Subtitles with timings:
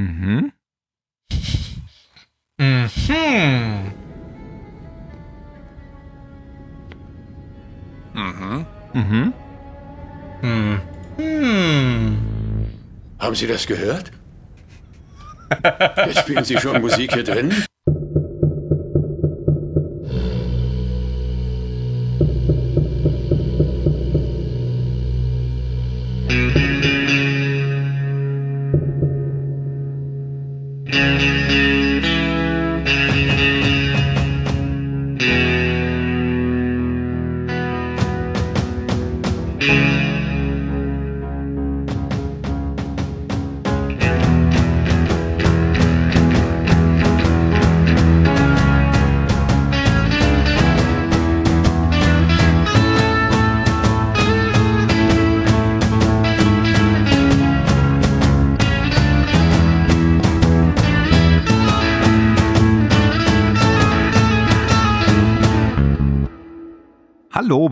[0.00, 0.52] Mhm.
[2.58, 2.90] Mhm.
[8.14, 8.66] Mhm.
[8.94, 9.32] Mhm.
[10.40, 10.80] Hm.
[11.18, 12.18] Hm.
[13.18, 14.10] Haben Sie das gehört?
[16.06, 17.52] Jetzt spielen Sie schon Musik hier drin?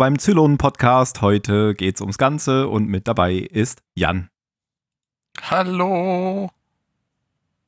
[0.09, 1.21] Beim Zylonen-Podcast.
[1.21, 4.31] Heute geht's ums Ganze und mit dabei ist Jan.
[5.43, 6.51] Hallo.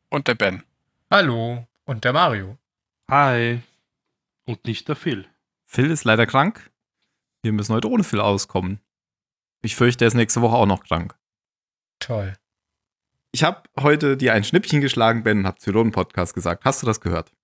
[0.09, 0.63] Und der Ben.
[1.11, 1.69] Hallo.
[1.85, 2.57] Und der Mario.
[3.11, 3.61] Hi.
[4.47, 5.29] Und nicht der Phil.
[5.67, 6.71] Phil ist leider krank.
[7.43, 8.81] Wir müssen heute ohne Phil auskommen.
[9.61, 11.19] Ich fürchte, er ist nächste Woche auch noch krank.
[11.99, 12.33] Toll.
[13.33, 16.65] Ich habe heute dir ein Schnippchen geschlagen, Ben, und hab Zylonen-Podcast gesagt.
[16.65, 17.35] Hast du das gehört?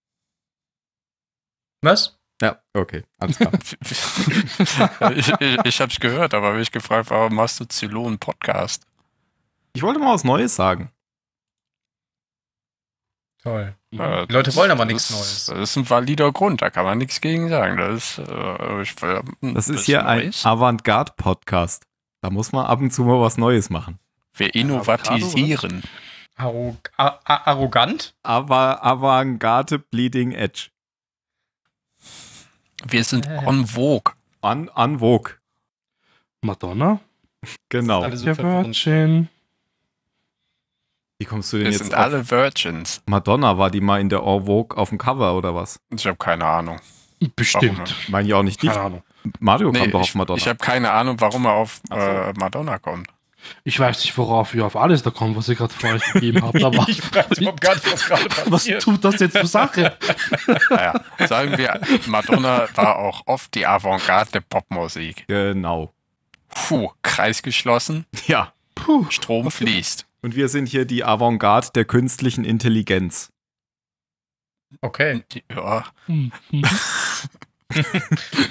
[1.83, 2.19] Was?
[2.43, 3.53] Ja, okay, alles klar.
[5.17, 8.87] ich ich, ich habe es gehört, aber habe ich gefragt, warum machst du Zylon Podcast?
[9.73, 10.91] ich wollte mal was Neues sagen.
[13.43, 13.75] Toll.
[13.91, 15.47] Ja, Die Leute wollen aber nichts Neues.
[15.47, 17.77] Das ist ein valider Grund, da kann man nichts gegen sagen.
[17.77, 20.45] Das ist, äh, ich, ein Das ist hier ein Neues.
[20.45, 21.85] Avantgarde-Podcast.
[22.23, 23.99] Da muss man ab und zu mal was Neues machen.
[24.35, 25.83] Wir innovatisieren.
[26.37, 28.15] Arrogant?
[28.23, 30.71] Aber Avantgarde Bleeding Edge.
[32.87, 33.43] Wir sind Äh.
[33.47, 34.15] on vogue.
[34.43, 35.33] An, an Vogue.
[36.43, 37.01] Madonna?
[37.69, 38.03] Genau.
[38.03, 38.67] Alle so verwirrend.
[38.67, 39.29] Virgin.
[41.19, 43.03] Wie kommst du denn Wir jetzt sind auf alle Virgins.
[43.07, 43.57] Madonna?
[43.59, 45.81] War die mal in der En Vogue auf dem Cover oder was?
[45.91, 46.79] Ich habe keine Ahnung.
[47.35, 47.95] Bestimmt.
[48.09, 48.71] Meine ich auch nicht dich.
[48.71, 49.03] Keine Ahnung.
[49.41, 50.39] Mario Nee, kommt doch ich auf Madonna.
[50.39, 51.95] ich habe keine Ahnung, warum er auf so.
[51.97, 53.09] äh, Madonna kommt.
[53.65, 56.43] Ich weiß nicht, worauf ihr auf alles da kommt, was ihr gerade vor euch gegeben
[56.43, 58.83] habt, aber Ich weiß überhaupt gar nicht, was gerade was passiert.
[58.83, 59.97] tut das jetzt zur Sache?
[60.71, 65.27] Naja, sagen wir, Madonna war auch oft die Avantgarde der Popmusik.
[65.27, 65.93] genau.
[66.49, 68.53] Puh, Kreis geschlossen, Ja.
[68.75, 69.07] Puh.
[69.11, 70.07] Strom fließt.
[70.23, 73.31] Und wir sind hier die Avantgarde der künstlichen Intelligenz.
[74.81, 75.25] Okay.
[75.51, 76.63] Ja, Hm, hm.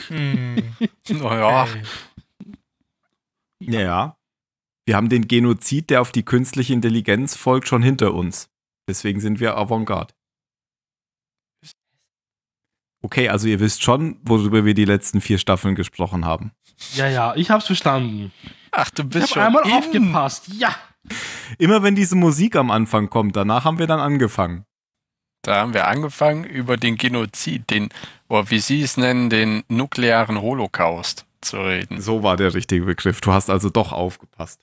[0.08, 0.76] Hm.
[1.10, 1.64] naja.
[1.64, 1.82] Okay.
[3.60, 4.18] Ja, ja.
[4.86, 8.50] Wir haben den Genozid, der auf die künstliche Intelligenz folgt, schon hinter uns.
[8.88, 10.14] Deswegen sind wir Avantgarde.
[13.02, 16.52] Okay, also ihr wisst schon, worüber wir die letzten vier Staffeln gesprochen haben.
[16.96, 18.32] Ja, ja, ich hab's verstanden.
[18.72, 19.74] Ach, du Ich bist hab schon einmal in.
[19.74, 20.48] aufgepasst.
[20.54, 20.76] Ja.
[21.60, 24.66] Immer wenn diese Musik am Anfang kommt, danach haben wir dann angefangen.
[25.44, 27.90] Da haben wir angefangen, über den Genozid, den,
[28.28, 32.02] oder wie Sie es nennen, den nuklearen Holocaust zu reden.
[32.02, 33.22] So war der richtige Begriff.
[33.22, 34.62] Du hast also doch aufgepasst.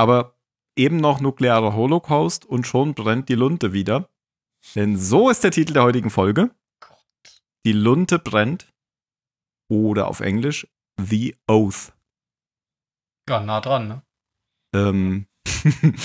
[0.00, 0.34] Aber
[0.76, 4.08] eben noch nuklearer Holocaust und schon brennt die Lunte wieder.
[4.74, 6.50] Denn so ist der Titel der heutigen Folge.
[7.66, 8.72] Die Lunte brennt.
[9.68, 10.66] Oder auf Englisch
[10.98, 11.92] The Oath.
[13.28, 14.02] Ja, nah dran, ne?
[14.72, 15.26] Ähm,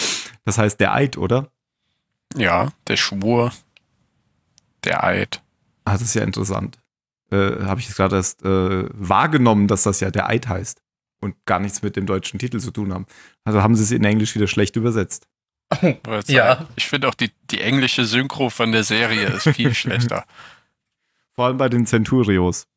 [0.44, 1.50] das heißt der Eid, oder?
[2.36, 3.54] Ja, der Schwur,
[4.84, 5.42] der Eid.
[5.86, 6.80] Ah, das ist ja interessant.
[7.32, 10.82] Äh, Habe ich jetzt gerade erst äh, wahrgenommen, dass das ja der Eid heißt.
[11.26, 13.08] Und gar nichts mit dem deutschen Titel zu tun haben.
[13.44, 15.28] Also haben sie es in Englisch wieder schlecht übersetzt.
[16.28, 16.68] Ja.
[16.76, 20.26] Ich finde auch die, die englische Synchro von der Serie ist viel schlechter.
[21.34, 22.68] Vor allem bei den Centurios.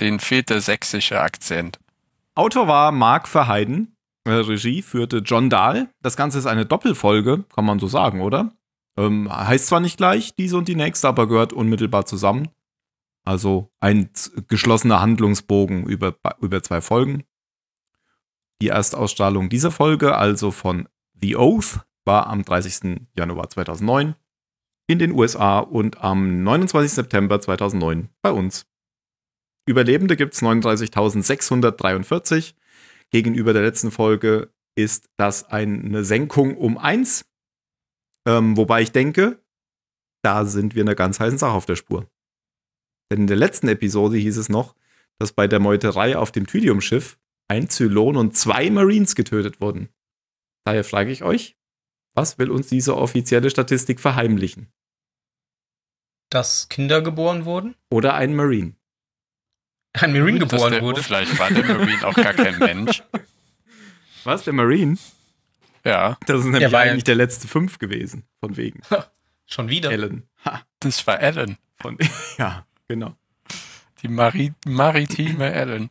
[0.00, 1.78] Den fehlt der sächsische Akzent.
[2.34, 3.94] Autor war Mark Verheiden.
[4.26, 5.88] Regie führte John Dahl.
[6.02, 8.52] Das Ganze ist eine Doppelfolge, kann man so sagen, oder?
[8.98, 12.48] Ähm, heißt zwar nicht gleich diese und die nächste, aber gehört unmittelbar zusammen.
[13.24, 14.10] Also ein
[14.48, 17.24] geschlossener Handlungsbogen über, über zwei Folgen.
[18.60, 20.88] Die Erstausstrahlung dieser Folge, also von
[21.20, 23.06] The Oath, war am 30.
[23.16, 24.16] Januar 2009
[24.88, 26.92] in den USA und am 29.
[26.92, 28.66] September 2009 bei uns.
[29.66, 32.54] Überlebende gibt es 39.643.
[33.10, 37.24] Gegenüber der letzten Folge ist das eine Senkung um 1.
[38.26, 39.42] Ähm, wobei ich denke,
[40.22, 42.06] da sind wir einer ganz heißen Sache auf der Spur.
[43.12, 44.74] Denn in der letzten Episode hieß es noch,
[45.18, 49.90] dass bei der Meuterei auf dem Thylium-Schiff ein Zylon und zwei Marines getötet wurden.
[50.64, 51.58] Daher frage ich euch,
[52.14, 54.72] was will uns diese offizielle Statistik verheimlichen?
[56.30, 57.74] Dass Kinder geboren wurden?
[57.90, 58.76] Oder ein Marine?
[59.92, 61.02] Ein Marine geboren der, wurde?
[61.02, 63.02] Vielleicht war der Marine auch gar kein Mensch.
[64.24, 64.96] Was, der Marine?
[65.84, 68.80] Ja, Das ist nämlich war ja- eigentlich der letzte fünf gewesen, von wegen.
[69.44, 69.90] Schon wieder?
[69.90, 70.30] Ellen.
[70.46, 71.58] Ha, das war Ellen.
[71.76, 71.98] von,
[72.38, 73.14] ja, genau.
[74.02, 75.90] Die Mari maritime Ellen.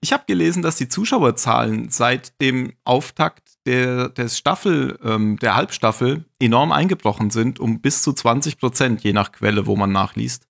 [0.00, 6.24] Ich habe gelesen, dass die Zuschauerzahlen seit dem Auftakt der, des Staffel, ähm, der Halbstaffel
[6.40, 10.48] enorm eingebrochen sind, um bis zu 20 Prozent, je nach Quelle, wo man nachliest.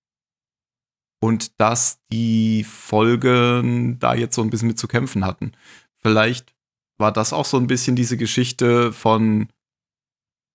[1.21, 5.53] Und dass die Folgen da jetzt so ein bisschen mit zu kämpfen hatten.
[5.99, 6.55] Vielleicht
[6.99, 9.49] war das auch so ein bisschen diese Geschichte von,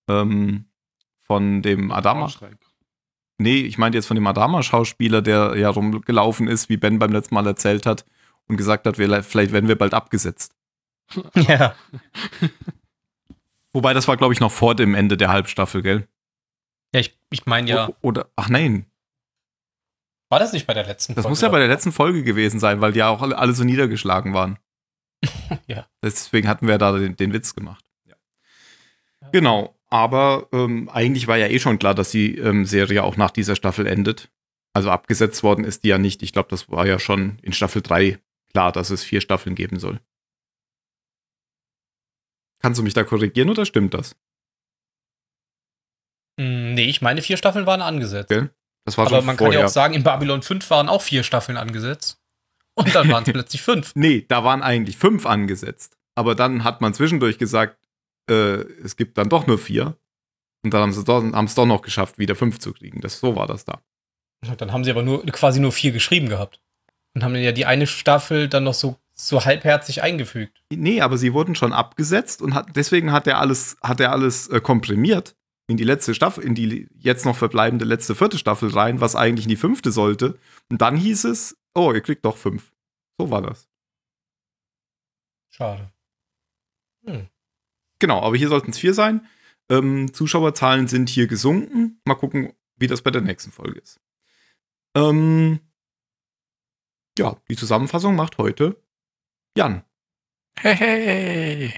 [0.08, 0.64] ähm,
[1.20, 2.28] von dem Adama.
[3.38, 7.34] Nee, ich meinte jetzt von dem Adama-Schauspieler, der ja rumgelaufen ist, wie Ben beim letzten
[7.36, 8.04] Mal erzählt hat
[8.48, 10.54] und gesagt hat, wir, vielleicht werden wir bald abgesetzt.
[11.34, 11.74] Ja.
[13.72, 16.08] Wobei, das war, glaube ich, noch vor dem Ende der Halbstaffel, gell?
[16.94, 17.88] Ja, ich, ich meine ja.
[17.88, 18.86] O- Oder, ach nein,
[20.30, 21.30] War das nicht bei der letzten das Folge?
[21.32, 23.64] muss ja bei der letzten Folge gewesen sein, weil die ja auch alle, alle so
[23.64, 24.58] niedergeschlagen waren.
[25.66, 25.86] Ja.
[26.02, 27.84] Deswegen hatten wir da den, den Witz gemacht.
[29.32, 33.30] Genau, aber ähm, eigentlich war ja eh schon klar, dass die ähm, Serie auch nach
[33.30, 34.30] dieser Staffel endet.
[34.74, 36.22] Also abgesetzt worden ist die ja nicht.
[36.22, 38.18] Ich glaube, das war ja schon in Staffel 3
[38.52, 40.00] klar, dass es vier Staffeln geben soll.
[42.60, 44.16] Kannst du mich da korrigieren oder stimmt das?
[46.38, 48.30] Mm, Nee, ich meine, vier Staffeln waren angesetzt.
[48.32, 48.48] Okay.
[48.84, 49.60] Das war Aber man kann vorher.
[49.60, 52.20] ja auch sagen, in Babylon 5 waren auch vier Staffeln angesetzt.
[52.74, 53.92] Und dann waren es plötzlich fünf.
[53.96, 55.96] Nee, da waren eigentlich fünf angesetzt.
[56.14, 57.78] Aber dann hat man zwischendurch gesagt,
[58.28, 59.96] äh, es gibt dann doch nur vier.
[60.64, 63.00] Und dann haben sie doch, haben es doch noch geschafft, wieder fünf zu kriegen.
[63.00, 63.80] Das, so war das da.
[64.56, 66.60] Dann haben sie aber nur quasi nur vier geschrieben gehabt.
[67.14, 70.62] Und haben dann ja die eine Staffel dann noch so, so halbherzig eingefügt.
[70.72, 74.48] Nee, aber sie wurden schon abgesetzt und hat, deswegen hat er alles, hat er alles
[74.48, 75.34] äh, komprimiert
[75.68, 79.46] in die letzte Staffel, in die jetzt noch verbleibende letzte vierte Staffel rein, was eigentlich
[79.46, 80.38] in die fünfte sollte.
[80.70, 82.72] Und dann hieß es, oh, ihr kriegt doch fünf.
[83.18, 83.68] So war das.
[85.50, 85.92] Schade.
[87.98, 89.26] Genau, aber hier sollten es vier sein.
[89.68, 92.00] Ähm, Zuschauerzahlen sind hier gesunken.
[92.04, 94.00] Mal gucken, wie das bei der nächsten Folge ist.
[94.94, 95.60] Ähm,
[97.18, 98.80] ja, die Zusammenfassung macht heute
[99.56, 99.82] Jan.
[100.56, 101.74] Hey, hey.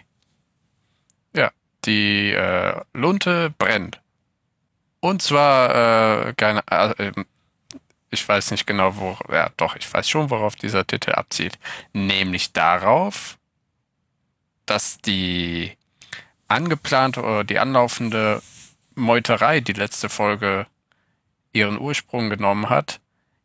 [1.34, 1.50] Ja,
[1.84, 4.02] die äh, Lunte brennt.
[5.00, 7.25] Und zwar, äh, keine, äh, ähm,
[8.11, 11.58] ich weiß nicht genau, wo, ja doch, ich weiß schon, worauf dieser Titel abzielt.
[11.94, 13.38] Nämlich darauf,
[14.67, 15.76] dass die
[16.50, 18.43] angeplante oder die anlaufende
[18.94, 20.67] Meuterei, die letzte Folge
[21.52, 23.00] ihren Ursprung genommen hat,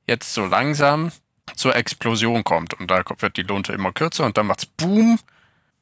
[0.08, 1.12] jetzt so langsam
[1.56, 2.74] zur Explosion kommt.
[2.74, 5.20] Und da wird die Lunte immer kürzer und dann macht's Boom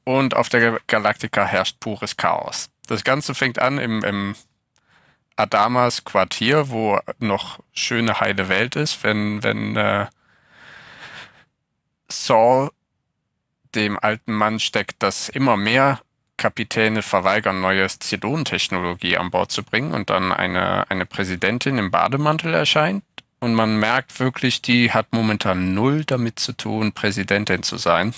[0.04, 2.70] und auf der Galaktika herrscht pures Chaos.
[2.88, 4.36] Das Ganze fängt an im, im
[5.36, 10.08] Adamas Quartier, wo noch schöne heile Welt ist, wenn, wenn äh,
[12.10, 12.72] Saul
[13.74, 16.02] dem alten Mann steckt, dass immer mehr
[16.38, 22.53] Kapitäne verweigern, neue Zylon-Technologie an Bord zu bringen und dann eine, eine Präsidentin im Bademantel
[22.53, 23.03] erscheint.
[23.39, 28.13] Und man merkt wirklich, die hat momentan null damit zu tun, Präsidentin zu sein.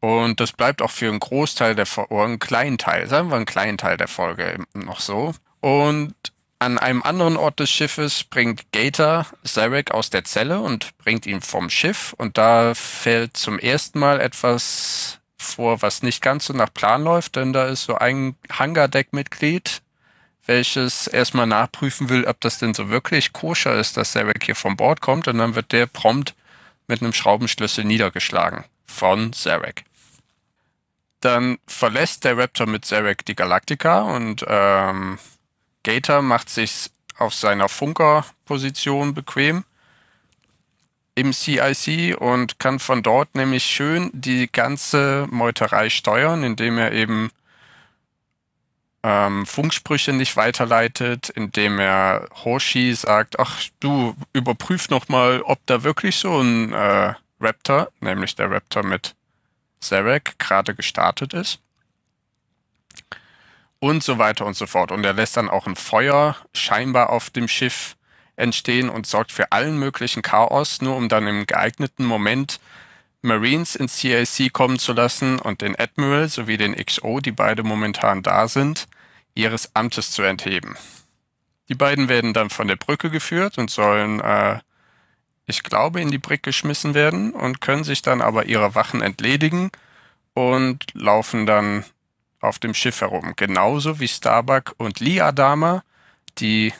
[0.00, 3.46] Und das bleibt auch für einen Großteil der Folge, einen kleinen Teil, sagen wir einen
[3.46, 5.34] kleinen Teil der Folge noch so.
[5.60, 6.14] Und
[6.58, 11.40] an einem anderen Ort des Schiffes bringt Gator Zarek aus der Zelle und bringt ihn
[11.40, 12.14] vom Schiff.
[12.18, 17.36] Und da fällt zum ersten Mal etwas vor, was nicht ganz so nach Plan läuft,
[17.36, 19.82] denn da ist so ein Hangardeck-Mitglied,
[20.46, 24.76] welches erstmal nachprüfen will, ob das denn so wirklich koscher ist, dass Zarek hier vom
[24.76, 25.28] Bord kommt.
[25.28, 26.34] Und dann wird der prompt
[26.86, 29.84] mit einem Schraubenschlüssel niedergeschlagen von Zarek.
[31.20, 35.18] Dann verlässt der Raptor mit Zarek die Galaktika und ähm,
[35.82, 39.64] Gator macht sich auf seiner Funkerposition bequem
[41.14, 47.30] im CIC und kann von dort nämlich schön die ganze Meuterei steuern, indem er eben
[49.04, 55.84] ähm, Funksprüche nicht weiterleitet, indem er Hoshi sagt, ach du überprüf noch mal, ob da
[55.84, 59.14] wirklich so ein äh, Raptor, nämlich der Raptor mit
[59.80, 61.60] Zarek, gerade gestartet ist
[63.78, 64.90] und so weiter und so fort.
[64.90, 67.96] Und er lässt dann auch ein Feuer scheinbar auf dem Schiff
[68.36, 72.60] entstehen und sorgt für allen möglichen Chaos, nur um dann im geeigneten Moment
[73.22, 78.22] Marines ins CIC kommen zu lassen und den Admiral sowie den XO, die beide momentan
[78.22, 78.86] da sind,
[79.34, 80.76] ihres Amtes zu entheben.
[81.68, 84.60] Die beiden werden dann von der Brücke geführt und sollen, äh,
[85.46, 89.70] ich glaube, in die Brick geschmissen werden und können sich dann aber ihrer Wachen entledigen
[90.34, 91.84] und laufen dann
[92.40, 93.32] auf dem Schiff herum.
[93.36, 95.82] Genauso wie Starbuck und Lee Adama,
[96.38, 96.74] die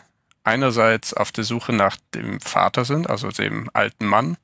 [0.44, 4.36] einerseits auf der Suche nach dem Vater sind, also dem alten Mann,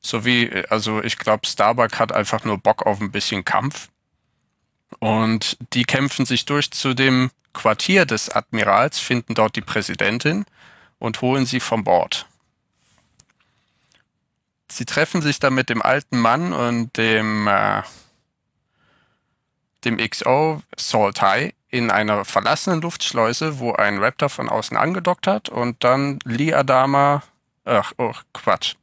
[0.00, 3.88] sowie, also ich glaube, Starbuck hat einfach nur Bock auf ein bisschen Kampf.
[4.98, 10.46] Und die kämpfen sich durch zu dem Quartier des Admirals, finden dort die Präsidentin
[10.98, 12.26] und holen sie vom Bord.
[14.70, 17.82] Sie treffen sich dann mit dem alten Mann und dem, äh,
[19.84, 25.48] dem XO Salt High in einer verlassenen Luftschleuse, wo ein Raptor von außen angedockt hat
[25.48, 27.22] und dann Lee Adama,
[27.64, 28.74] ach, oh, Quatsch,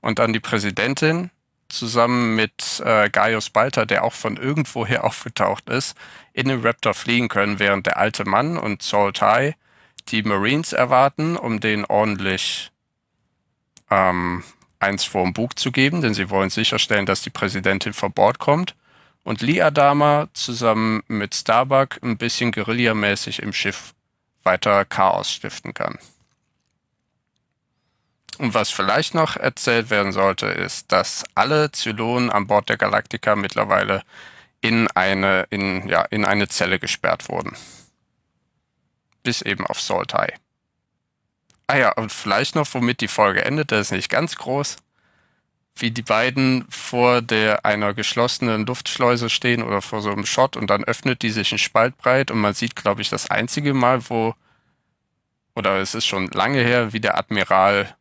[0.00, 1.30] und dann die Präsidentin
[1.68, 5.96] zusammen mit äh, Gaius Balter, der auch von irgendwoher aufgetaucht ist,
[6.32, 9.54] in den Raptor fliegen können, während der alte Mann und Salt High
[10.08, 12.72] die Marines erwarten, um den ordentlich
[13.90, 14.42] ähm,
[14.78, 18.38] eins vor dem Bug zu geben, denn sie wollen sicherstellen, dass die Präsidentin vor Bord
[18.38, 18.74] kommt.
[19.22, 23.94] Und Lee Adama zusammen mit Starbuck ein bisschen guerillamäßig im Schiff
[24.42, 25.98] weiter Chaos stiften kann.
[28.38, 33.36] Und was vielleicht noch erzählt werden sollte, ist, dass alle Zylonen an Bord der Galactica
[33.36, 34.02] mittlerweile
[34.62, 37.54] in eine, in, ja, in eine Zelle gesperrt wurden.
[39.22, 40.34] Bis eben auf Saltai.
[41.66, 44.78] Ah ja, und vielleicht noch, womit die Folge endet, das ist nicht ganz groß,
[45.80, 50.68] wie die beiden vor der einer geschlossenen Luftschleuse stehen oder vor so einem Shot und
[50.68, 54.08] dann öffnet die sich ein Spalt breit und man sieht, glaube ich, das einzige Mal,
[54.08, 54.34] wo,
[55.54, 57.94] oder es ist schon lange her, wie der Admiral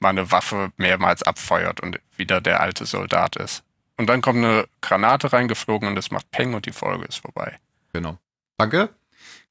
[0.00, 3.62] mal eine Waffe mehrmals abfeuert und wieder der alte Soldat ist.
[3.96, 7.56] Und dann kommt eine Granate reingeflogen und es macht Peng und die Folge ist vorbei.
[7.92, 8.18] Genau.
[8.58, 8.90] Danke.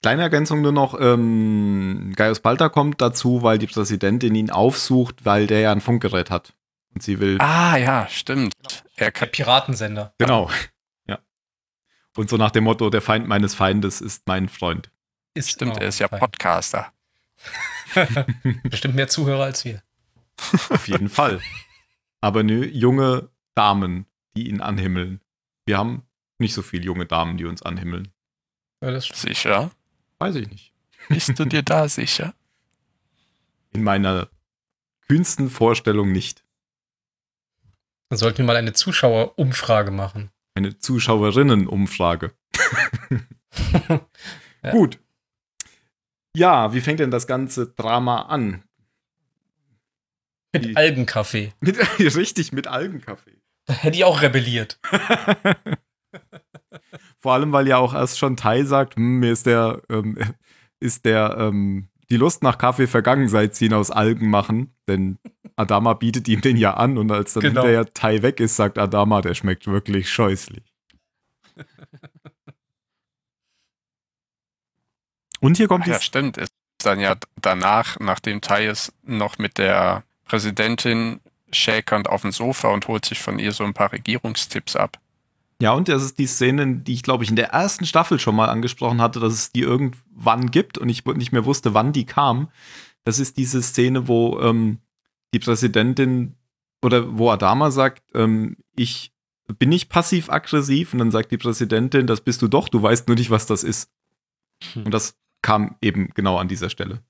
[0.01, 5.47] Kleine Ergänzung nur noch, ähm, Gaius Balter kommt dazu, weil die Präsidentin ihn aufsucht, weil
[5.47, 6.53] der ja ein Funkgerät hat.
[6.93, 7.37] Und sie will.
[7.39, 8.53] Ah, ja, stimmt.
[8.95, 10.13] Er Der kann, Piratensender.
[10.17, 10.49] Genau.
[11.07, 11.19] Ja.
[12.15, 14.91] Und so nach dem Motto, der Feind meines Feindes ist mein Freund.
[15.33, 16.19] Ist stimmt, er ist ja fein.
[16.19, 16.93] Podcaster.
[18.63, 19.81] Bestimmt mehr Zuhörer als wir.
[20.69, 21.41] Auf jeden Fall.
[22.21, 24.05] Aber nö, junge Damen,
[24.35, 25.21] die ihn anhimmeln.
[25.65, 26.03] Wir haben
[26.37, 28.09] nicht so viele junge Damen, die uns anhimmeln.
[28.81, 29.19] Ja, das stimmt.
[29.19, 29.71] Sicher?
[30.19, 30.73] Weiß ich nicht.
[31.09, 32.33] Bist du dir da sicher?
[33.73, 34.29] In meiner
[35.07, 36.40] kühnsten Vorstellung nicht.
[38.11, 40.29] Dann sollten wir mal eine Zuschauerumfrage machen.
[40.53, 42.33] Eine Zuschauerinnenumfrage.
[44.63, 44.71] Ja.
[44.71, 44.99] Gut.
[46.37, 48.61] Ja, wie fängt denn das ganze Drama an?
[50.53, 51.51] Mit Die- Algenkaffee.
[51.61, 53.39] Mit, richtig, mit Algenkaffee.
[53.65, 54.79] Da hätte ich auch rebelliert.
[57.17, 60.17] Vor allem, weil ja auch erst schon Tai sagt, hm, mir ist der, ähm,
[60.79, 64.75] ist der, ähm, die Lust nach Kaffee vergangen, seit sie ihn aus Algen machen.
[64.87, 65.17] Denn
[65.61, 67.61] Adama bietet ihm den ja an und als dann Genau.
[67.61, 70.63] hinterher Tai weg ist, sagt Adama, der schmeckt wirklich scheußlich.
[75.39, 76.37] Und hier kommt Ach die ja, stimmt.
[76.37, 76.53] Ist
[76.83, 81.19] dann ja danach, nachdem Thais noch mit der Präsidentin
[81.51, 84.99] schäkernd auf dem Sofa und holt sich von ihr so ein paar Regierungstipps ab.
[85.61, 88.35] Ja, und das ist die Szene, die ich, glaube ich, in der ersten Staffel schon
[88.35, 92.05] mal angesprochen hatte, dass es die irgendwann gibt und ich nicht mehr wusste, wann die
[92.05, 92.49] kam.
[93.03, 94.79] Das ist diese Szene, wo ähm,
[95.33, 96.35] die Präsidentin
[96.81, 99.11] oder wo Adama sagt, ähm, ich
[99.57, 103.17] bin nicht passiv-aggressiv und dann sagt die Präsidentin, das bist du doch, du weißt nur
[103.17, 103.89] nicht, was das ist.
[104.73, 104.85] Hm.
[104.85, 107.01] Und das kam eben genau an dieser Stelle.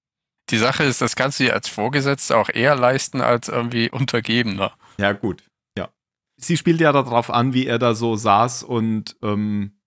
[0.49, 4.73] Die Sache ist, das kannst du dir als Vorgesetzter auch eher leisten als irgendwie Untergebener.
[4.97, 5.43] Ja, gut.
[5.77, 5.89] Ja.
[6.37, 9.77] Sie spielt ja darauf an, wie er da so saß und ähm,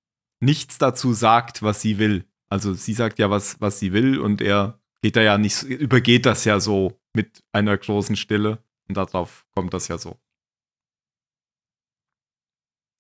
[0.41, 2.25] nichts dazu sagt, was sie will.
[2.49, 6.25] Also sie sagt ja, was, was sie will und er geht da ja nicht, übergeht
[6.25, 10.19] das ja so mit einer großen Stille und darauf kommt das ja so.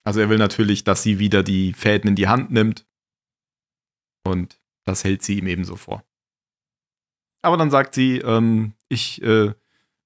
[0.05, 2.87] Also er will natürlich, dass sie wieder die Fäden in die Hand nimmt
[4.25, 6.05] und das hält sie ihm ebenso vor.
[7.43, 9.55] Aber dann sagt sie, ähm, ich, äh,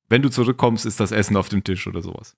[0.08, 2.36] wenn du zurückkommst, ist das Essen auf dem Tisch oder sowas.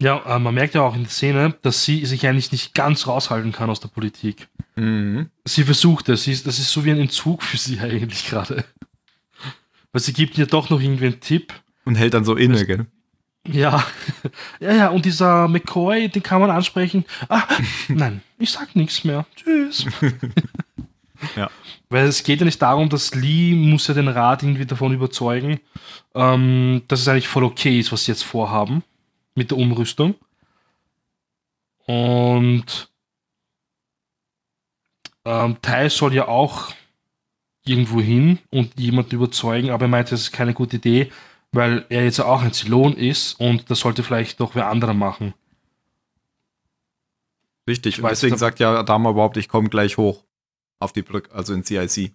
[0.00, 3.06] Ja, äh, man merkt ja auch in der Szene, dass sie sich eigentlich nicht ganz
[3.06, 4.48] raushalten kann aus der Politik.
[4.74, 5.30] Mhm.
[5.44, 6.24] Sie versucht es.
[6.24, 8.64] Das ist so wie ein Entzug für sie eigentlich gerade.
[9.92, 11.54] Weil sie gibt ihr doch noch irgendwie einen Tipp.
[11.84, 12.86] Und hält dann so inne, gell?
[13.48, 13.86] Ja,
[14.60, 17.04] ja, ja, und dieser McCoy, den kann man ansprechen.
[17.28, 17.44] Ah,
[17.88, 19.24] nein, ich sag nichts mehr.
[19.36, 19.86] Tschüss.
[21.36, 21.48] Ja.
[21.88, 25.60] Weil es geht ja nicht darum, dass Lee muss ja den Rat irgendwie davon überzeugen,
[26.14, 28.82] ähm, dass es eigentlich voll okay ist, was sie jetzt vorhaben
[29.36, 30.16] mit der Umrüstung.
[31.86, 32.90] Und
[35.24, 36.72] ähm, Tai soll ja auch
[37.64, 41.12] irgendwo hin und jemanden überzeugen, aber er meinte, das ist keine gute Idee,
[41.52, 45.34] weil er jetzt auch ein Zylon ist und das sollte vielleicht doch wer anderer machen.
[47.68, 47.98] Richtig.
[47.98, 50.24] Ich Und deswegen sagt ja Adama überhaupt, ich komme gleich hoch
[50.78, 52.12] auf die Brücke, also in CIC.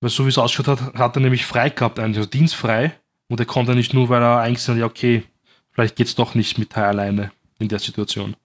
[0.00, 2.98] Weil so wie es ausschaut hat, hat er nämlich frei gehabt, eigentlich, also dienstfrei.
[3.28, 5.24] Und er konnte nicht nur, weil er eingesehen hat, ja, okay,
[5.72, 8.36] vielleicht geht's doch nicht mit Tai alleine in der Situation.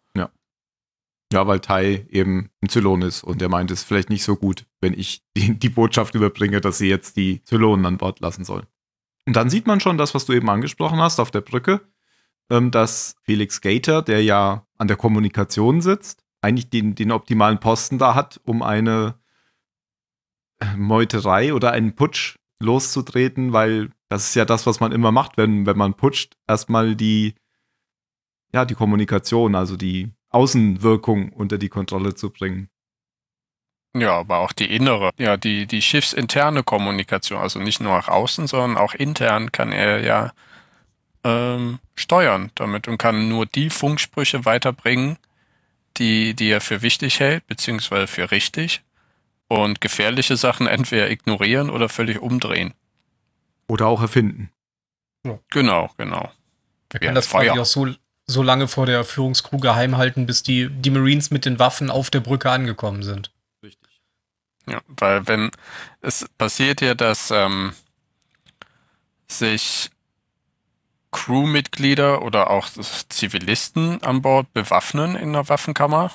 [1.31, 4.35] Ja, weil Tai eben ein Zylon ist und er meint, es ist vielleicht nicht so
[4.35, 8.43] gut, wenn ich die, die Botschaft überbringe, dass sie jetzt die Zylonen an Bord lassen
[8.43, 8.65] sollen.
[9.25, 11.81] Und dann sieht man schon das, was du eben angesprochen hast auf der Brücke,
[12.49, 17.99] ähm, dass Felix Gator, der ja an der Kommunikation sitzt, eigentlich den, den optimalen Posten
[17.99, 19.15] da hat, um eine
[20.75, 25.65] Meuterei oder einen Putsch loszutreten, weil das ist ja das, was man immer macht, wenn,
[25.65, 27.33] wenn man putscht, erstmal die,
[28.53, 32.67] ja, die Kommunikation, also die Außenwirkung unter die Kontrolle zu bringen.
[33.95, 38.47] Ja, aber auch die innere, ja, die, die schiffsinterne Kommunikation, also nicht nur nach außen,
[38.47, 40.33] sondern auch intern kann er ja
[41.23, 45.19] ähm, steuern damit und kann nur die Funksprüche weiterbringen,
[45.95, 48.81] die, die er für wichtig hält, beziehungsweise für richtig
[49.47, 52.73] und gefährliche Sachen entweder ignorieren oder völlig umdrehen.
[53.71, 54.51] Oder auch erfinden.
[55.49, 56.29] Genau, genau.
[56.89, 57.53] Wir Ja, können das Feuer.
[57.53, 57.87] quasi auch so,
[58.27, 62.09] so lange vor der Führungskrew geheim halten, bis die, die Marines mit den Waffen auf
[62.09, 63.31] der Brücke angekommen sind.
[63.63, 64.01] Richtig.
[64.67, 65.51] Ja, weil wenn
[66.01, 67.71] es passiert ja, dass ähm,
[69.29, 69.89] sich
[71.11, 76.11] Crewmitglieder oder auch Zivilisten an Bord bewaffnen in der Waffenkammer.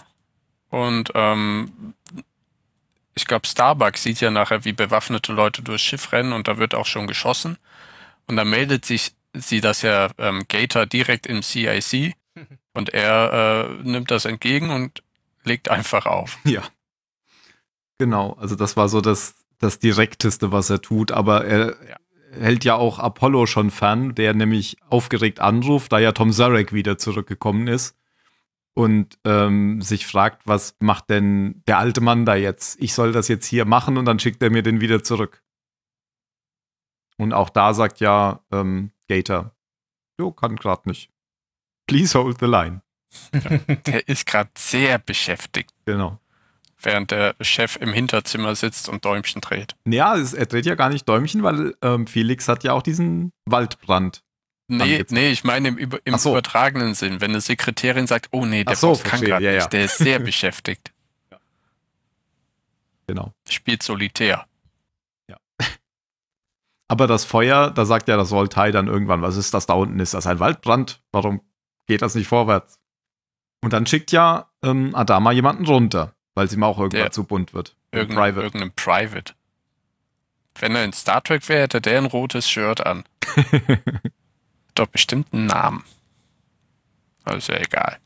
[0.69, 1.95] Und ähm,
[3.17, 6.75] ich glaube, Starbuck sieht ja nachher, wie bewaffnete Leute durchs Schiff rennen und da wird
[6.75, 7.57] auch schon geschossen.
[8.27, 12.15] Und dann meldet sich sie das ja ähm, Gator direkt im CIC
[12.75, 15.03] und er äh, nimmt das entgegen und
[15.45, 16.39] legt einfach auf.
[16.45, 16.63] Ja.
[17.99, 21.97] Genau, also das war so das, das Direkteste, was er tut, aber er Ja.
[22.39, 26.99] hält ja auch Apollo schon fern, der nämlich aufgeregt anruft, da ja Tom Zarek wieder
[26.99, 27.97] zurückgekommen ist
[28.77, 32.79] und ähm, sich fragt, was macht denn der alte Mann da jetzt?
[32.81, 35.43] Ich soll das jetzt hier machen und dann schickt er mir den wieder zurück.
[37.17, 39.53] Und auch da sagt ja ähm, Gator,
[40.21, 41.11] jo, kann grad nicht.
[41.87, 42.83] Please hold the line.
[43.87, 45.73] Der ist gerade sehr beschäftigt.
[45.87, 46.21] Genau.
[46.79, 49.75] während der Chef im Hinterzimmer sitzt und Däumchen dreht.
[49.87, 54.23] Ja, er dreht ja gar nicht Däumchen, weil ähm, Felix hat ja auch diesen Waldbrand.
[54.69, 56.31] Nee, nee, ich meine im, über, im so.
[56.31, 57.21] übertragenen Sinn.
[57.21, 59.57] Wenn eine Sekretärin sagt, oh nee, der Ach so, Boss kann gerade ja, ja.
[59.59, 60.93] nicht, der ist sehr beschäftigt,
[63.07, 63.33] Genau.
[63.49, 64.47] spielt solitär.
[66.89, 70.01] Aber das Feuer, da sagt ja das Voltai dann irgendwann, was ist das da unten?
[70.01, 71.01] Ist das ein Waldbrand?
[71.13, 71.41] Warum
[71.87, 72.81] geht das nicht vorwärts?
[73.63, 77.25] Und dann schickt ja ähm, Adama jemanden runter, weil es ihm auch irgendwann Der- zu
[77.25, 77.77] bunt wird.
[77.93, 78.47] Ein Irgendein, Private.
[78.47, 79.35] irgendein Private.
[80.59, 83.05] Wenn er in Star Trek wäre, hätte der ein rotes Shirt an.
[84.77, 85.83] Doch bestimmt einen Namen.
[87.25, 87.99] Also ja egal.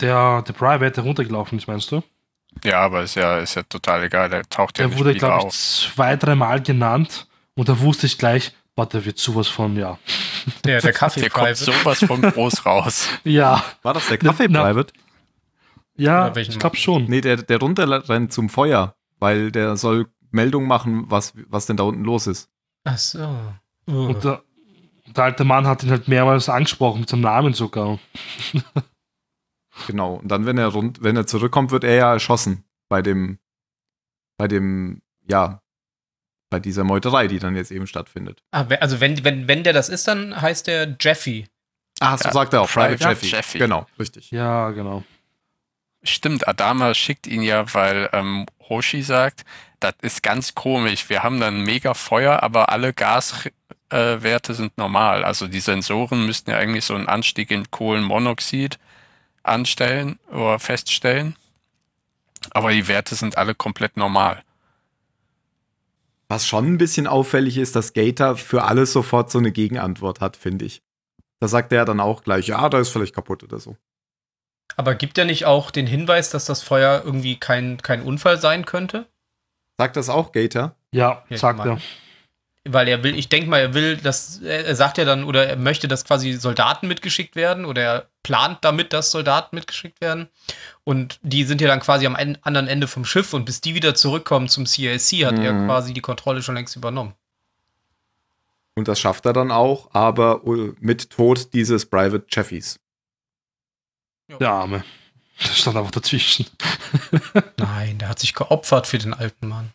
[0.00, 2.02] Der, der Private, der runtergelaufen ist, meinst du?
[2.64, 4.28] Ja, aber ist ja, ist ja total egal.
[4.28, 5.54] Der taucht ja Der nicht wurde, wieder glaube ich, auf.
[5.94, 9.98] zwei, dreimal genannt und da wusste ich gleich, boah, der wird sowas von, ja.
[10.64, 11.64] Der, der Kaffee Der kommt Private.
[11.64, 13.08] sowas von groß raus.
[13.24, 14.92] Ja, War das der Na- Kaffee-Private?
[15.96, 17.04] ja, ich glaube schon.
[17.04, 21.84] Nee, der, der runterrennt zum Feuer, weil der soll Meldung machen, was, was denn da
[21.84, 22.48] unten los ist.
[22.84, 23.20] Ach so.
[23.88, 24.08] Uh.
[24.08, 24.42] Und der,
[25.16, 27.98] der alte Mann hat ihn halt mehrmals angesprochen, mit seinem Namen sogar.
[29.86, 30.14] Genau.
[30.14, 33.38] Und dann, wenn er rund, wenn er zurückkommt, wird er ja erschossen bei dem,
[34.36, 35.62] bei dem, ja,
[36.50, 38.42] bei dieser Meuterei, die dann jetzt eben stattfindet.
[38.52, 41.48] Ah, also wenn, wenn, wenn der das ist, dann heißt der Jeffy.
[42.00, 42.70] Ah, so Ja, sagt er auch.
[42.70, 43.26] Private, Private Jeffy.
[43.36, 43.58] Jeffy.
[43.58, 44.30] Genau, richtig.
[44.30, 45.02] Ja, genau.
[46.04, 49.44] Stimmt, Adama schickt ihn ja, weil ähm, Hoshi sagt,
[49.80, 51.08] das ist ganz komisch.
[51.08, 53.42] Wir haben dann mega Feuer, aber alle äh,
[54.22, 55.24] Werte sind normal.
[55.24, 58.78] Also die Sensoren müssten ja eigentlich so einen Anstieg in Kohlenmonoxid
[59.42, 61.36] anstellen oder feststellen.
[62.50, 64.42] Aber die Werte sind alle komplett normal.
[66.28, 70.36] Was schon ein bisschen auffällig ist, dass Gator für alles sofort so eine Gegenantwort hat,
[70.36, 70.82] finde ich.
[71.40, 73.76] Da sagt er dann auch gleich, ja, da ist vielleicht kaputt oder so.
[74.76, 78.64] Aber gibt er nicht auch den Hinweis, dass das Feuer irgendwie kein, kein Unfall sein
[78.64, 79.06] könnte?
[79.78, 80.74] Sagt das auch Gator?
[80.90, 81.78] Ja, Ja, sagt er.
[82.66, 85.46] Weil er will, ich denke mal, er will, dass, er er sagt ja dann, oder
[85.46, 90.28] er möchte, dass quasi Soldaten mitgeschickt werden, oder er plant damit, dass Soldaten mitgeschickt werden.
[90.82, 93.94] Und die sind ja dann quasi am anderen Ende vom Schiff und bis die wieder
[93.94, 95.66] zurückkommen zum CIC, hat er Mhm.
[95.66, 97.12] quasi die Kontrolle schon längst übernommen.
[98.76, 102.80] Und das schafft er dann auch, aber äh, mit Tod dieses Private Jeffys.
[104.40, 104.84] Der Arme.
[105.38, 106.46] Das stand einfach dazwischen.
[107.56, 109.72] Nein, der hat sich geopfert für den alten Mann.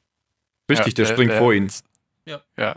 [0.71, 1.69] Richtig, der Ja, springt äh, vor ihn.
[2.57, 2.75] Ja.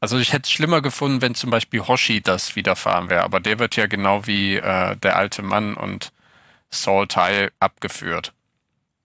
[0.00, 3.58] Also ich hätte es schlimmer gefunden, wenn zum Beispiel Hoshi das widerfahren wäre, aber der
[3.58, 6.12] wird ja genau wie äh, der alte Mann und
[6.70, 8.32] Saul Teil abgeführt.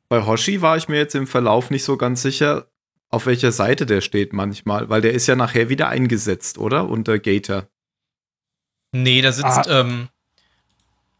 [0.09, 2.67] Bei Hoshi war ich mir jetzt im Verlauf nicht so ganz sicher,
[3.09, 6.89] auf welcher Seite der steht manchmal, weil der ist ja nachher wieder eingesetzt, oder?
[6.89, 7.67] Unter Gator.
[8.91, 9.79] Nee, da sitzt, Ah.
[9.81, 10.09] ähm,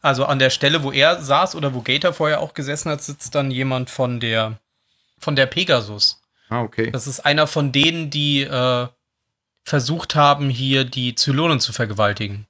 [0.02, 3.36] also an der Stelle, wo er saß oder wo Gator vorher auch gesessen hat, sitzt
[3.36, 4.60] dann jemand von der,
[5.20, 6.21] von der Pegasus.
[6.52, 6.92] Ah, okay.
[6.92, 8.88] Das ist einer von denen, die äh,
[9.64, 12.46] versucht haben, hier die Zylonen zu vergewaltigen.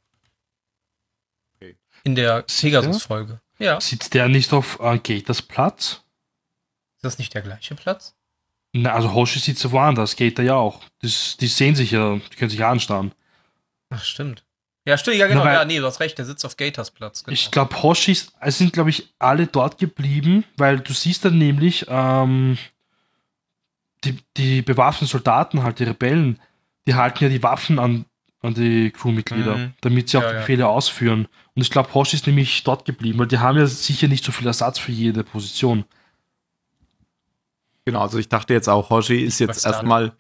[1.56, 1.78] Okay.
[2.04, 2.42] In der?
[2.42, 3.40] Pegasus-Folge.
[3.60, 3.78] Ja.
[3.78, 6.02] Ist Sitzt der nicht auf äh, Gators Platz?
[7.04, 8.16] das nicht der gleiche Platz?
[8.74, 10.82] Na, also Hoshi sitzt ja woanders, Gator ja auch.
[11.02, 13.12] Das, die sehen sich ja, die können sich anstarren.
[13.90, 14.44] Ach, stimmt.
[14.86, 15.44] Ja, stimmt, ja, genau.
[15.44, 17.24] Na, ja, nee, du hast recht, der sitzt auf Gators Platz.
[17.24, 17.34] Genau.
[17.34, 21.86] Ich glaube, Hoshis es sind, glaube ich, alle dort geblieben, weil du siehst dann nämlich,
[21.88, 22.58] ähm,
[24.04, 26.40] die, die bewaffneten Soldaten, halt die Rebellen,
[26.88, 28.06] die halten ja die Waffen an,
[28.42, 29.74] an die Crewmitglieder, Mhm.
[29.82, 30.40] damit sie auch Ja, die ja.
[30.42, 31.28] Befehle ausführen.
[31.56, 34.32] Und ich glaube, Hoshi ist nämlich dort geblieben, weil die haben ja sicher nicht so
[34.32, 35.86] viel Ersatz für jede Position.
[37.86, 40.14] Genau, also ich dachte jetzt auch, Hoshi ist jetzt erstmal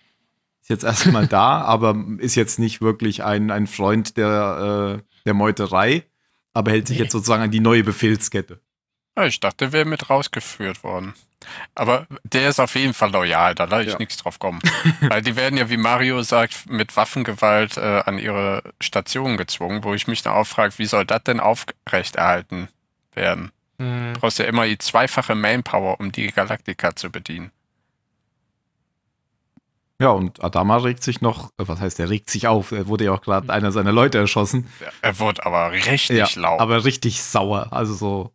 [0.61, 5.33] ist jetzt erstmal da, aber ist jetzt nicht wirklich ein, ein Freund der, äh, der
[5.33, 6.05] Meuterei,
[6.53, 7.03] aber hält sich Nee.
[7.03, 8.59] jetzt sozusagen an die neue Befehlskette.
[9.17, 11.13] Ja, ich dachte, der wäre mit rausgeführt worden.
[11.75, 13.97] Aber der ist auf jeden Fall loyal, da lasse ich Ja.
[13.99, 14.59] nichts drauf kommen.
[15.01, 19.93] Weil die werden ja, wie Mario sagt, mit Waffengewalt äh, an ihre Station gezwungen, wo
[19.93, 22.67] ich mich dann auch frage, wie soll das denn aufrechterhalten
[23.13, 23.51] werden?
[23.77, 24.13] Mhm.
[24.13, 27.51] Du brauchst ja immer die zweifache Manpower, um die Galaktika zu bedienen.
[29.99, 33.05] Ja, und Adama regt sich noch, äh, was heißt, er regt sich auf, er wurde
[33.05, 34.67] ja auch gerade einer seiner Leute erschossen.
[35.03, 36.59] Er wird aber richtig Ja, laut.
[36.59, 37.67] aber richtig sauer.
[37.71, 38.31] Also so,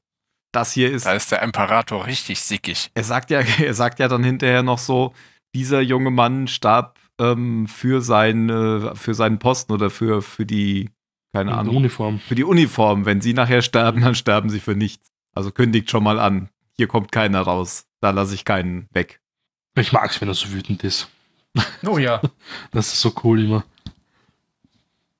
[0.56, 2.90] das hier ist, da ist der Imperator richtig sickig.
[2.94, 5.14] er sagt ja, er sagt ja dann hinterher noch so,
[5.54, 10.90] dieser junge Mann starb ähm, für, sein, äh, für seinen Posten oder für, für die,
[11.32, 12.18] keine In der Ahnung, Uniform.
[12.20, 13.06] für die Uniform.
[13.06, 15.08] Wenn sie nachher sterben, dann sterben sie für nichts.
[15.34, 16.48] Also kündigt schon mal an.
[16.76, 17.86] Hier kommt keiner raus.
[18.00, 19.20] Da lasse ich keinen weg.
[19.76, 21.08] Ich mag es, wenn er so wütend ist.
[21.86, 22.20] Oh ja.
[22.72, 23.64] Das ist so cool immer.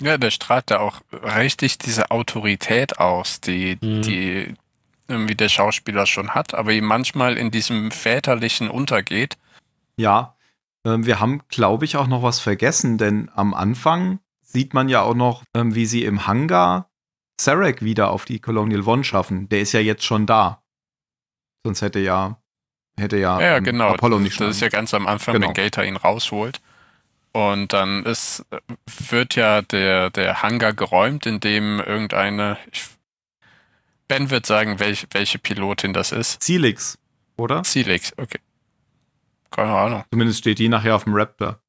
[0.02, 4.02] Ja, der strahlt da auch richtig diese Autorität aus, die, Mhm.
[4.02, 4.54] die
[5.08, 9.36] irgendwie der Schauspieler schon hat, aber ihm manchmal in diesem väterlichen untergeht.
[9.96, 10.36] Ja,
[10.84, 15.02] ähm, wir haben, glaube ich, auch noch was vergessen, denn am Anfang sieht man ja
[15.02, 16.90] auch noch, ähm, wie sie im Hangar
[17.40, 19.48] Sarek wieder auf die Colonial One schaffen.
[19.48, 20.62] Der ist ja jetzt schon da.
[21.64, 22.40] Sonst hätte ja,
[22.98, 23.88] hätte ja, Ja, ja ähm, genau.
[23.88, 25.48] Apollo das, nicht das ist ja ganz am Anfang, Genau.
[25.48, 26.60] wenn Gator ihn rausholt.
[27.32, 28.46] Und dann ist,
[29.10, 32.86] wird ja der, der Hangar geräumt, in dem irgendeine, ich,
[34.08, 36.42] Ben wird sagen, welch, welche Pilotin das ist.
[36.42, 36.98] Celix,
[37.36, 37.62] oder?
[37.64, 38.38] Celix, okay.
[39.50, 40.04] Keine Ahnung.
[40.10, 41.60] Zumindest steht die nachher auf dem Raptor.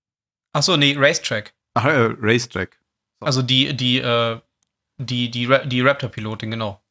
[0.54, 1.54] Achso, nee, Racetrack.
[1.74, 2.78] Ach, äh, Racetrack.
[3.20, 4.40] Also die, die, äh,
[4.98, 6.82] die, die, Ra die Raptor-Pilotin, genau.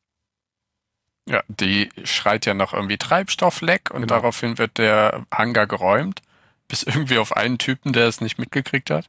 [1.29, 4.15] Ja, die schreit ja noch irgendwie Treibstoffleck und Genau.
[4.15, 6.23] daraufhin wird der Hangar geräumt,
[6.69, 9.09] bis irgendwie auf einen Typen, der es nicht mitgekriegt hat.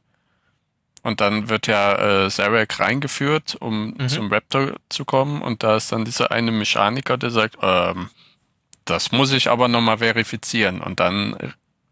[1.08, 4.08] Und dann wird ja äh, Zarek reingeführt, um Mhm.
[4.08, 5.42] zum Raptor zu kommen.
[5.42, 8.10] Und da ist dann dieser eine Mechaniker, der sagt, ähm,
[8.84, 10.80] das muss ich aber nochmal verifizieren.
[10.80, 11.36] Und dann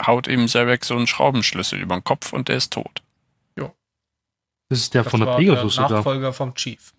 [0.06, 3.02] haut ihm Zarek so einen Schraubenschlüssel über den Kopf und der ist tot.
[4.68, 5.98] Das ist der Das von der Pegasus der sogar.
[5.98, 6.92] Nachfolger vom Chief.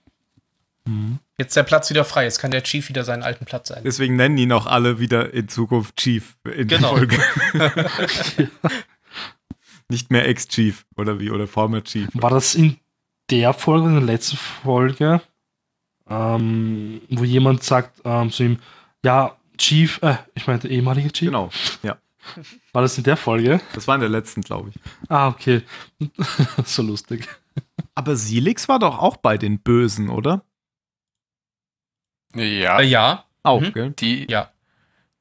[0.85, 1.19] Mhm.
[1.37, 2.23] Jetzt ist der Platz wieder frei.
[2.23, 3.83] Jetzt kann der Chief wieder seinen alten Platz ein.
[3.83, 6.97] Deswegen nennen ihn auch alle wieder in Zukunft Chief in Genau.
[6.97, 8.49] der Folge.
[9.89, 12.09] Nicht mehr Ex-Chief oder wie, oder former Chief.
[12.13, 12.77] War das in
[13.29, 15.21] der Folge, in der letzten Folge,
[16.09, 18.59] ähm, wo jemand sagt ähm, zu ihm,
[19.03, 21.27] ja, Chief, äh, ich meinte ehemaliger Chief?
[21.27, 21.49] Genau,
[21.83, 21.97] ja.
[22.73, 23.61] War das in der Folge?
[23.73, 24.75] Das war in der letzten, glaube ich.
[25.09, 25.61] Ah, okay.
[26.65, 27.27] so lustig.
[27.95, 30.43] Aber Silix war doch auch bei den Bösen, oder?
[32.35, 33.71] Ja, Äh, ja, Auch, Mhm.
[33.73, 33.91] gell?
[33.91, 34.51] die, ja.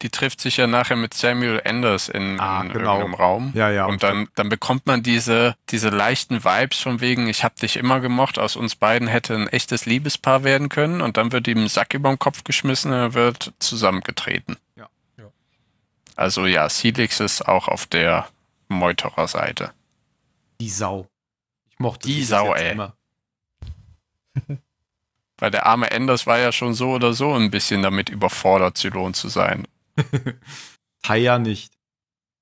[0.02, 2.94] Die trifft sich ja nachher mit Samuel Anders in, Ah, in genau.
[2.98, 3.52] irgendeinem Raum.
[3.54, 3.87] Ja, ja.
[3.87, 8.00] Und dann, dann bekommt man diese, diese leichten Vibes von wegen, ich hab dich immer
[8.00, 11.68] gemocht, aus uns beiden hätte ein echtes Liebespaar werden können und dann wird ihm ein
[11.68, 14.56] Sack über den Kopf geschmissen und er wird zusammengetreten.
[14.76, 14.88] Ja.
[15.16, 15.24] Ja.
[16.14, 18.28] Also ja, Silix ist auch auf der
[18.68, 19.72] Meuterer-Seite.
[20.61, 21.06] die Sau.
[21.70, 22.72] Ich mochte Die Sau, ey.
[22.72, 22.94] immer.
[25.38, 29.12] Weil der arme Enders war ja schon so oder so ein bisschen damit überfordert, Zylon
[29.14, 29.66] zu sein.
[31.02, 31.72] Taya nicht.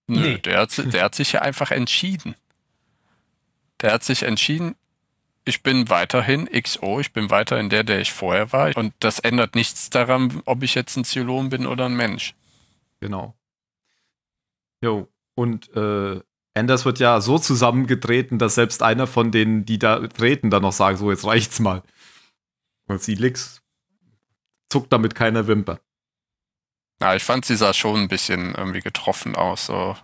[0.07, 0.39] Nö, Nee.
[0.39, 2.35] der, hat, der hat sich ja einfach entschieden.
[3.81, 4.77] Der hat sich entschieden,
[5.45, 8.75] ich bin weiterhin XO, ich bin weiterhin der, der ich vorher war.
[8.77, 12.35] Und das ändert nichts daran, ob ich jetzt ein Zylon bin oder ein Mensch.
[13.01, 13.35] Genau.
[14.83, 16.21] Jo, und äh,
[16.57, 20.73] Anders wird ja so zusammengetreten, dass selbst einer von denen, die da treten, dann noch
[20.73, 21.83] sagen, so, jetzt reicht's mal.
[22.87, 23.61] Und Silix
[24.71, 25.81] zuckt damit keine Wimper.
[27.01, 29.97] Ja, ich fand, sie sah schon ein bisschen irgendwie getroffen aus, so,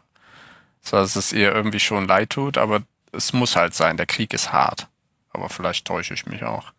[0.83, 4.33] so dass es ihr irgendwie schon leid tut, aber es muss halt sein, der Krieg
[4.33, 4.89] ist hart.
[5.33, 6.73] Aber vielleicht täusche ich mich auch.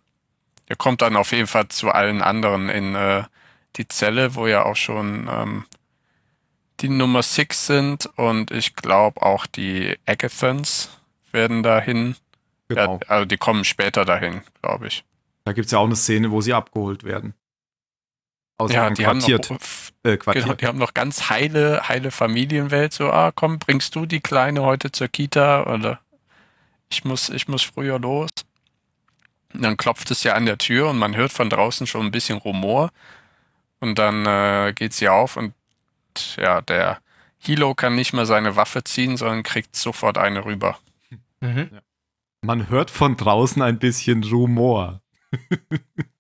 [0.67, 3.24] Er kommt dann auf jeden Fall zu allen anderen in äh,
[3.76, 5.65] die Zelle, wo ja auch schon ähm,
[6.82, 10.89] die Nummer 6 sind und ich glaube auch die Agathons
[11.32, 12.15] werden dahin.
[12.67, 13.00] Genau.
[13.02, 15.04] Ja, also die kommen später dahin, glaube ich.
[15.45, 17.34] Da gibt's ja auch eine Szene, wo sie abgeholt werden.
[18.62, 19.52] Aus Ja, die haben, noch, quartiert.
[20.04, 20.45] äh, quartiert.
[20.45, 22.93] genau, die haben noch ganz heile, heile Familienwelt.
[22.93, 26.00] So, ah, komm, bringst du die Kleine heute zur Kita oder
[26.91, 28.30] ich muss, ich muss früher los.
[29.54, 32.12] Und dann klopft es ja an der Tür und man hört von draußen schon ein
[32.12, 32.91] bisschen Rumor.
[33.80, 35.54] Und dann äh, geht sie auf und
[36.38, 37.00] ja, der
[37.39, 40.78] Hilo kann nicht mehr seine Waffe ziehen, sondern kriegt sofort eine rüber.
[41.39, 41.71] Mhm.
[42.41, 45.02] Man hört von draußen ein bisschen Rumor.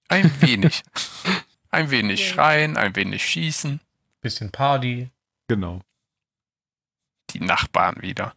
[0.07, 0.81] Ein wenig.
[1.71, 3.79] ein wenig schreien, ein wenig schießen.
[4.21, 5.09] Bisschen Party.
[5.47, 5.81] Genau.
[7.31, 8.33] Die Nachbarn wieder.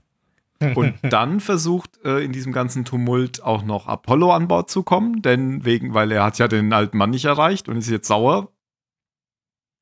[0.75, 5.21] Und dann versucht äh, in diesem ganzen Tumult auch noch Apollo an Bord zu kommen,
[5.21, 8.51] denn wegen, weil er hat ja den alten Mann nicht erreicht und ist jetzt sauer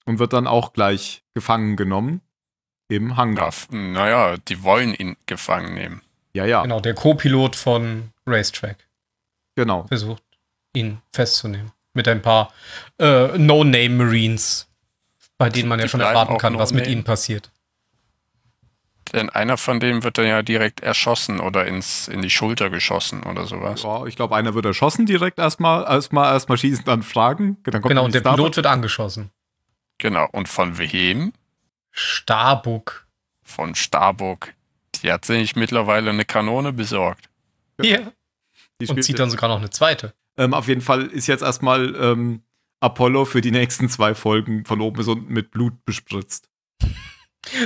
[0.06, 2.20] und wird dann auch gleich gefangen genommen
[2.88, 3.48] im Ja, Hangar.
[3.48, 6.02] f- naja, die wollen ihn gefangen nehmen.
[6.34, 8.88] Ja, ja, Genau, der Co-Pilot von Racetrack
[9.54, 9.86] genau.
[9.86, 10.22] versucht,
[10.74, 11.70] ihn festzunehmen.
[11.94, 12.52] Mit ein paar
[12.98, 14.68] äh, No-Name-Marines,
[15.38, 17.50] bei denen man ja Die schon bleiben erwarten kann, was mit ihnen passiert.
[19.12, 23.22] Denn einer von denen wird dann ja direkt erschossen oder ins, in die Schulter geschossen
[23.24, 23.82] oder sowas.
[23.82, 27.58] Ja, ich glaube, einer wird erschossen direkt erstmal, erstmal, erstmal schießen, dann fragen.
[27.64, 28.38] Dann kommt Genau, und der Starbuck.
[28.38, 29.30] Pilot wird angeschossen.
[29.98, 30.28] Genau.
[30.32, 31.34] Und von wem?
[31.90, 33.06] Starbuck.
[33.42, 34.54] Von Starbuck.
[35.02, 37.28] Die hat sich mittlerweile eine Kanone besorgt.
[37.82, 37.98] Ja.
[38.80, 40.14] Die Und zieht dann sogar noch eine zweite.
[40.36, 42.42] Ähm, auf jeden Fall ist jetzt erstmal ähm,
[42.80, 46.48] Apollo für die nächsten zwei Folgen von oben bis unten mit Blut bespritzt.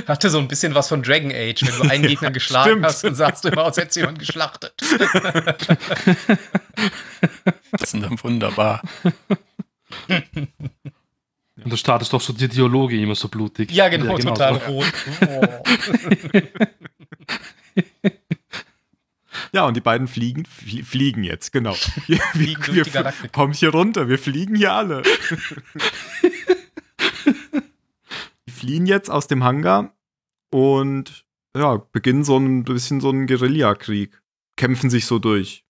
[0.07, 2.87] Hatte so ein bisschen was von Dragon Age, wenn du einen Gegner geschlagen Stimmt.
[2.87, 4.74] hast und sagst du immer, aus hättest jemand geschlachtet.
[7.72, 8.83] Das ist dann wunderbar.
[10.09, 13.70] Und da startest doch so die Dialoge immer so blutig.
[13.72, 14.66] Ja, genau, total so.
[14.66, 14.92] rot.
[15.26, 15.48] Oh.
[19.52, 21.74] Ja, und die beiden fliegen, flie fliegen jetzt, genau.
[22.06, 25.02] Wir, Fliegen wir, wir kommen hier runter, wir fliegen hier alle.
[28.46, 29.96] die fliehen jetzt aus dem Hangar
[30.50, 31.24] und
[31.56, 34.20] ja, beginnen so ein bisschen so einen Guerillakrieg.
[34.56, 35.64] Kämpfen sich so durch.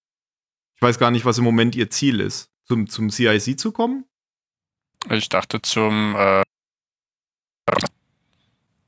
[0.74, 2.50] Ich weiß gar nicht, was im Moment ihr Ziel ist.
[2.64, 4.04] Zum, zum CIC zu kommen?
[5.10, 6.42] Ich dachte zum äh,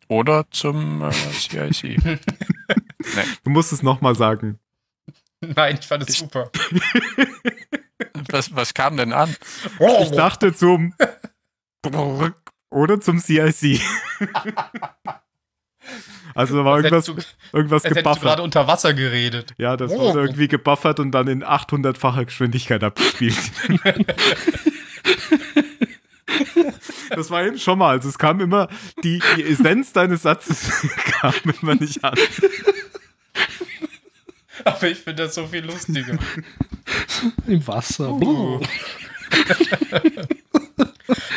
[0.08, 2.00] oder zum äh, CIC.
[3.44, 4.58] Du musst es nochmal sagen.
[5.56, 6.50] Nein, ich fand es Ich- super.
[8.30, 9.34] was, was kam denn an?
[10.02, 10.94] Ich dachte zum
[12.70, 13.80] oder zum CIC.
[16.34, 18.40] Also da war irgendwas, hättest irgendwas Als hättest du gerade gebuffert.
[18.40, 19.54] unter Wasser geredet.
[19.56, 19.98] Ja, das Oh.
[19.98, 23.34] wurde irgendwie gebuffert und dann in 800-facher Geschwindigkeit abgespielt.
[27.10, 27.90] das war eben schon mal.
[27.90, 28.68] Also es kam immer,
[29.02, 30.70] die, die Essenz deines Satzes
[31.20, 32.14] kam immer nicht an.
[34.68, 36.18] Aber ich finde das so viel lustiger.
[37.46, 38.10] Im Wasser.
[38.10, 38.60] Uh.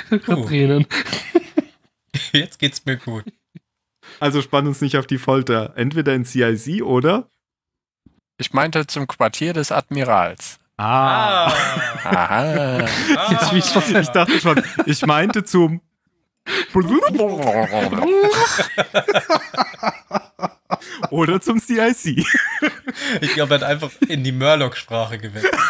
[0.10, 0.86] Gerade Tränen.
[2.34, 3.24] Jetzt geht's mir gut.
[4.20, 5.74] Also spann uns nicht auf die Folter.
[5.76, 7.30] Entweder in CIC oder.
[8.38, 10.60] Ich meinte zum Quartier des Admirals.
[10.78, 11.52] Ah.
[12.04, 12.80] Aha.
[13.30, 15.82] Jetzt wisst ihr, was Ich dachte schon, ich meinte zum.
[21.10, 22.26] Oder zum CIC.
[23.22, 25.54] Ich glaube, er hat einfach in die Murloc-Sprache gewechselt.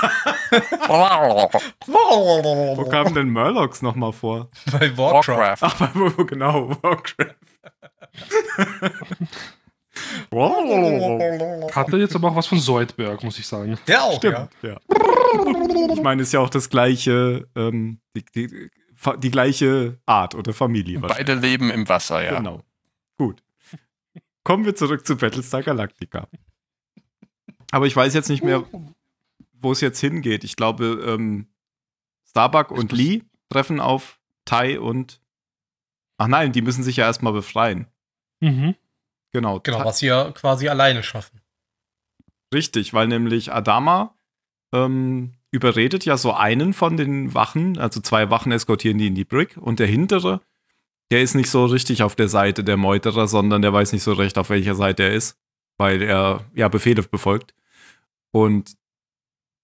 [1.88, 4.50] Wo kamen denn Murlocs nochmal vor?
[4.72, 5.38] Bei Warcraft.
[5.38, 5.58] Warcraft.
[5.62, 7.36] Ach, wo, wo genau, Warcraft.
[11.74, 13.78] Hat er jetzt aber auch was von Zoidberg, muss ich sagen.
[13.88, 14.78] Der auch, Stimmt, ja.
[15.94, 18.70] Ich meine, ist ja auch das gleiche, ähm, die, die,
[19.18, 21.00] die gleiche Art oder Familie.
[21.00, 22.38] Beide leben im Wasser, ja.
[22.38, 22.62] Genau.
[24.44, 26.28] Kommen wir zurück zu Battlestar Galactica.
[27.72, 28.64] Aber ich weiß jetzt nicht mehr,
[29.54, 30.44] wo es jetzt hingeht.
[30.44, 31.48] Ich glaube, ähm,
[32.28, 35.22] Starbuck und Lee treffen auf Tai und.
[36.18, 37.88] Ach nein, die müssen sich ja erstmal befreien.
[38.42, 38.76] Mhm.
[39.32, 39.60] Genau.
[39.62, 41.42] Genau, Ta- was sie ja quasi alleine schaffen.
[42.54, 44.16] Richtig, weil nämlich Adama
[44.74, 49.24] ähm, überredet ja so einen von den Wachen, also zwei Wachen eskortieren die in die
[49.24, 50.42] Brick und der hintere,
[51.12, 54.14] der ist nicht so richtig auf der Seite der Meuterer, sondern der weiß nicht so
[54.14, 55.38] recht, auf welcher Seite er ist,
[55.78, 57.54] weil er ja Befehle befolgt.
[58.32, 58.76] Und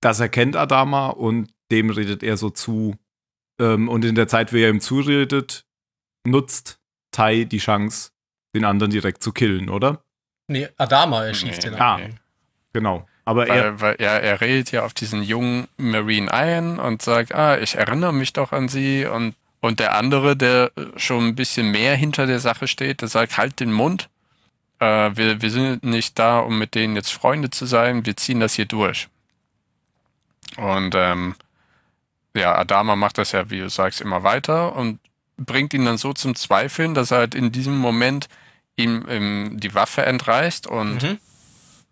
[0.02, 2.96] das erkennt Adama und dem redet er so zu.
[3.60, 5.66] Ähm, und in der Zeit, wie er ihm zuredet,
[6.26, 6.80] nutzt
[7.12, 8.12] Tai die Chance,
[8.54, 10.04] den anderen direkt zu killen, oder?
[10.48, 11.74] Nee, Adama erschießt Nee, den.
[11.74, 11.80] nee.
[11.80, 12.00] Ah.
[12.74, 13.08] Genau.
[13.26, 17.34] Aber er, Weil, weil er, er redet ja auf diesen jungen Marine ein und sagt,
[17.34, 21.72] ah, ich erinnere mich doch an sie und, und der andere, der schon ein bisschen
[21.72, 24.10] mehr hinter der Sache steht, der sagt, halt den Mund.
[24.80, 28.40] Äh, wir, wir sind nicht da, um mit denen jetzt Freunde zu sein, wir ziehen
[28.40, 29.08] das hier durch.
[30.58, 31.36] Und ähm,
[32.36, 35.00] ja, Adama macht das ja, wie du sagst, immer weiter und
[35.38, 38.28] bringt ihn dann so zum Zweifeln, dass er halt in diesem Moment
[38.76, 41.18] ihm ähm, die Waffe entreißt und Mhm.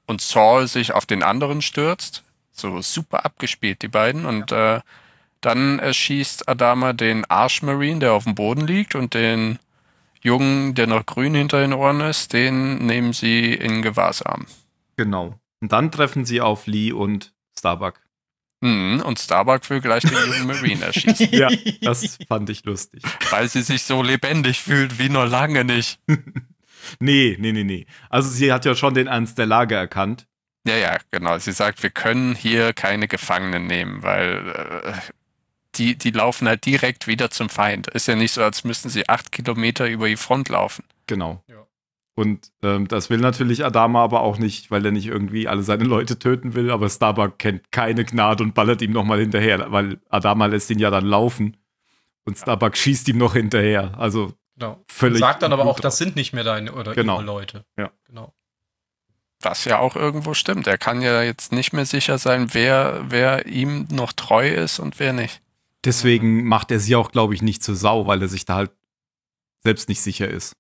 [0.08, 2.24] und Saul sich auf den anderen stürzt.
[2.52, 4.26] So super abgespielt, die beiden.
[4.26, 4.80] Und äh,
[5.46, 9.60] dann erschießt Adama den Arschmarine, der auf dem Boden liegt, und den
[10.22, 14.46] Jungen, der noch grün hinter den Ohren ist, den nehmen sie in Gewahrsam.
[14.98, 15.40] genau.
[15.62, 18.02] Und dann treffen sie auf Lee und Starbuck.
[18.62, 21.50] Mhm, und Starbuck will gleich den jungen Marine erschießen, Ja,
[21.82, 23.02] das fand ich lustig.
[23.32, 26.00] weil sie sich so lebendig fühlt wie noch lange nicht.
[27.00, 27.88] Nee, nee, nee, nee.
[28.12, 30.28] Also sie hat ja schon den Ernst der Lage erkannt.
[30.68, 31.36] Ja, ja, genau.
[31.40, 34.94] Sie sagt, wir können hier keine Gefangenen nehmen, weil äh,
[35.78, 37.88] die, die laufen halt direkt wieder zum Feind.
[37.88, 40.84] Ist ja nicht so, als müssten sie acht Kilometer über die Front laufen.
[41.08, 41.44] Genau.
[41.48, 41.66] Ja.
[42.16, 45.84] Und ähm, das will natürlich Adama aber auch nicht, weil er nicht irgendwie alle seine
[45.84, 46.72] Leute töten will.
[46.72, 50.90] Aber Starbuck kennt keine Gnade und ballert ihm nochmal hinterher, weil Adama lässt ihn ja
[50.90, 51.58] dann laufen.
[52.24, 53.94] Und Starbuck schießt ihm noch hinterher.
[53.98, 54.82] Also Genau.
[54.88, 57.18] Völlig Und sagt dann aber auch, das sind nicht mehr deine oder Genau.
[57.18, 57.66] ihre Leute.
[57.78, 57.92] Ja.
[58.06, 58.34] Genau.
[59.42, 60.66] Was ja auch irgendwo stimmt.
[60.66, 64.98] Er kann ja jetzt nicht mehr sicher sein, wer, wer ihm noch treu ist und
[65.00, 65.42] wer nicht.
[65.86, 68.72] Deswegen macht er sie auch, glaube ich, nicht zur Sau, weil er sich da halt
[69.64, 70.56] selbst nicht sicher ist.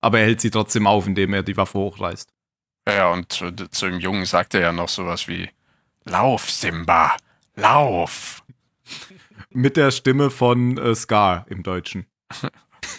[0.00, 2.30] Aber er hält sie trotzdem auf, indem er die Waffe hochreißt.
[2.88, 5.48] Ja, und zu, zu dem Jungen sagt er ja noch sowas wie:
[6.04, 7.16] Lauf, Simba,
[7.56, 8.42] lauf.
[9.50, 12.06] Mit der Stimme von äh, Scar im Deutschen.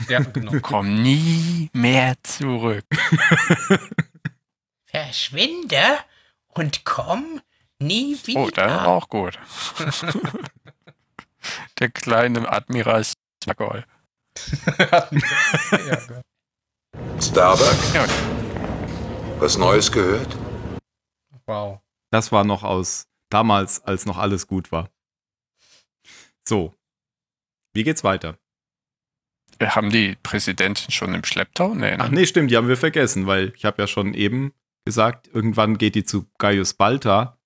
[0.10, 0.52] Ja, genau.
[0.62, 2.84] Komm nie mehr zurück.
[4.88, 6.00] Verschwinde
[6.50, 7.40] und komm
[7.80, 8.40] nie wieder.
[8.42, 9.40] Oh, der war auch gut.
[11.80, 13.06] Der kleine Admiral
[13.58, 13.86] geil.
[17.22, 18.06] Starbuck, Ja,
[19.40, 20.36] was Neues gehört?
[21.46, 21.80] wow.
[22.12, 24.90] Das war noch aus damals, als noch alles gut war.
[26.48, 26.74] So.
[27.74, 28.38] Wie geht's weiter?
[29.58, 31.74] wir haben die Präsidentin schon im Schlepptau?
[31.76, 32.16] Nee, Ach ne?
[32.20, 34.54] nee, stimmt, die haben wir vergessen, weil ich habe ja schon eben
[34.86, 37.38] gesagt, irgendwann geht die zu Gaius Balta.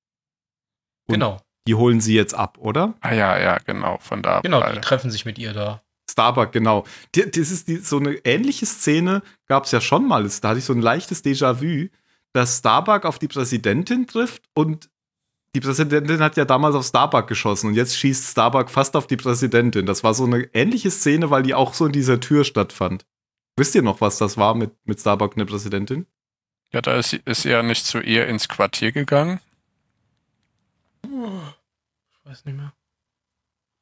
[1.08, 1.40] Genau.
[1.70, 2.96] Die holen sie jetzt ab, oder?
[3.02, 4.40] Ah ja, ja, genau, von da.
[4.42, 5.84] Genau, die treffen sich mit ihr da.
[6.10, 6.84] Starbuck, genau.
[7.12, 10.28] Das ist die, so eine ähnliche Szene gab es ja schon mal.
[10.42, 11.90] Da hatte ich so ein leichtes Déjà-vu,
[12.34, 14.90] dass Starbuck auf die Präsidentin trifft und
[15.56, 19.18] die Präsidentin hat ja damals auf Starbuck geschossen und jetzt schießt Starbuck fast auf die
[19.18, 19.86] Präsidentin.
[19.86, 23.06] Das war so eine ähnliche Szene, weil die auch so in dieser Tür stattfand.
[23.58, 26.08] Wisst ihr noch, was das war mit, mit Starbuck und der Präsidentin?
[26.74, 29.40] Ja, da ist, sie- ist ja nicht zu ihr ins Quartier gegangen.
[32.30, 32.74] Ich weiß nicht mehr.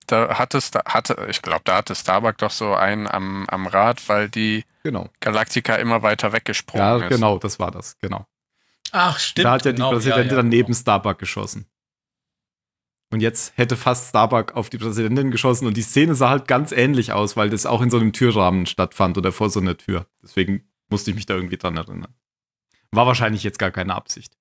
[0.05, 4.29] Da hatte, hatte ich glaube, da hatte Starbuck doch so einen am, am Rad, weil
[4.29, 5.09] die Genau.
[5.19, 7.09] Galaktika immer weiter weggesprungen Ja, ist.
[7.09, 8.25] genau, das war das, genau.
[8.93, 9.43] Ach, stimmt.
[9.43, 10.77] da hat ja genau, die Präsidentin ja, dann neben genau.
[10.79, 11.67] Starbuck geschossen.
[13.09, 16.71] Und jetzt hätte fast Starbuck auf die Präsidentin geschossen und die Szene sah halt ganz
[16.71, 20.07] ähnlich aus, weil das auch in so einem Türrahmen stattfand oder vor so einer Tür.
[20.23, 22.13] Deswegen musste ich mich da irgendwie dran erinnern.
[22.91, 24.37] War wahrscheinlich jetzt gar keine Absicht.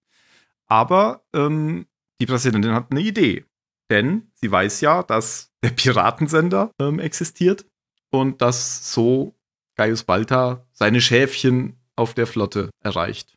[0.69, 1.87] Aber ähm,
[2.21, 3.45] die Präsidentin hat eine Idee.
[3.91, 7.67] Denn sie weiß ja, dass der Piratensender ähm, existiert
[8.11, 9.35] und dass so
[9.77, 13.37] Gaius Balta seine Schäfchen auf der Flotte erreicht.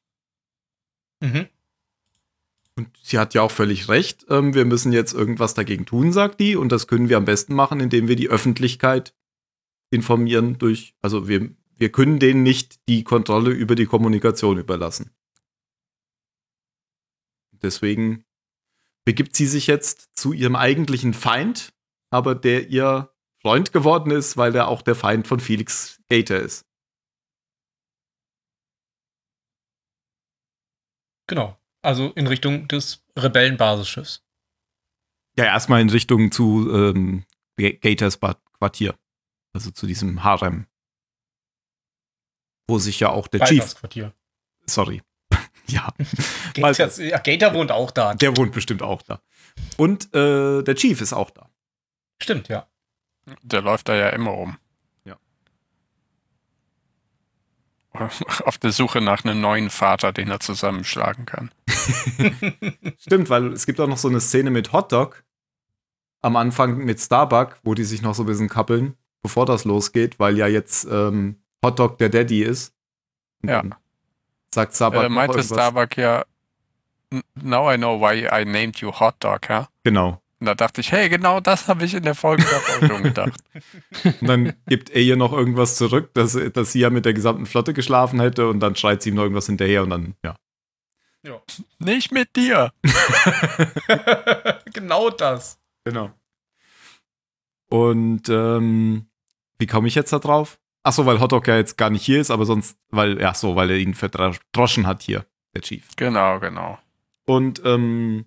[1.21, 1.47] Mhm.
[2.75, 4.25] Und sie hat ja auch völlig recht.
[4.29, 6.55] Ähm, wir müssen jetzt irgendwas dagegen tun, sagt die.
[6.55, 9.13] Und das können wir am besten machen, indem wir die Öffentlichkeit
[9.91, 15.11] informieren durch, also wir, wir können denen nicht die Kontrolle über die Kommunikation überlassen.
[17.51, 18.23] Deswegen
[19.09, 21.73] begibt sie sich jetzt zu ihrem eigentlichen Feind,
[22.11, 26.63] aber der ihr Freund geworden ist, weil er auch der Feind von Felix Gator ist.
[31.25, 31.57] Genau.
[31.81, 34.23] Also in Richtung des Rebellenbasisschiffs.
[35.35, 37.25] Ja, erstmal in Richtung zu ähm,
[37.57, 38.19] Ga- Gators
[38.59, 38.95] Quartier.
[39.55, 40.67] Also zu diesem Harem.
[42.67, 43.75] Wo sich ja auch der Baltas Chief.
[43.79, 44.13] Quartier.
[44.67, 45.01] Sorry.
[45.71, 45.93] ja,
[46.53, 48.13] Gators, ja, Gator wohnt auch da.
[48.13, 49.21] der wohnt bestimmt auch da.
[49.77, 51.49] Und äh, der Chief ist auch da.
[52.21, 52.67] Stimmt, ja.
[53.43, 54.57] Der läuft da ja immer rum.
[55.05, 55.17] Ja.
[58.45, 61.51] Auf der Suche nach einem neuen Vater, den er zusammenschlagen kann.
[62.97, 65.23] Stimmt, weil es gibt auch noch so eine Szene mit Hotdog
[66.21, 70.19] am Anfang mit Starbuck, wo die sich noch so ein bisschen kappeln, bevor das losgeht,
[70.19, 72.73] weil ja jetzt ähm, Hotdog der Daddy ist.
[73.43, 73.63] Ja.
[74.53, 75.03] Sagt Starbuck.
[75.03, 75.43] Äh, meinte.
[75.43, 76.25] Starbuck ja,
[77.11, 79.67] "N- now I know why I named you Hot Dog, ja?
[79.83, 80.21] Genau.
[80.39, 83.39] Und da dachte ich, hey, genau das habe ich in der Folge davor schon gedacht.
[84.21, 87.45] Und dann gibt er ihr noch irgendwas zurück, dass, dass sie ja mit der gesamten
[87.45, 90.35] Flotte geschlafen hätte und dann schreit sie ihm noch irgendwas hinterher und dann, ja.
[91.79, 92.71] Nicht mit dir.
[94.73, 95.59] genau das.
[95.83, 96.11] Genau.
[97.69, 99.07] Und ähm,
[99.57, 100.57] wie komme ich jetzt da drauf?
[100.83, 103.55] Ach so, weil Hotdog ja jetzt gar nicht hier ist, aber sonst, weil, ja so,
[103.55, 105.87] weil er ihn verdroschen hat hier, der Chief.
[105.97, 106.79] Genau, genau.
[107.25, 108.25] Und ähm,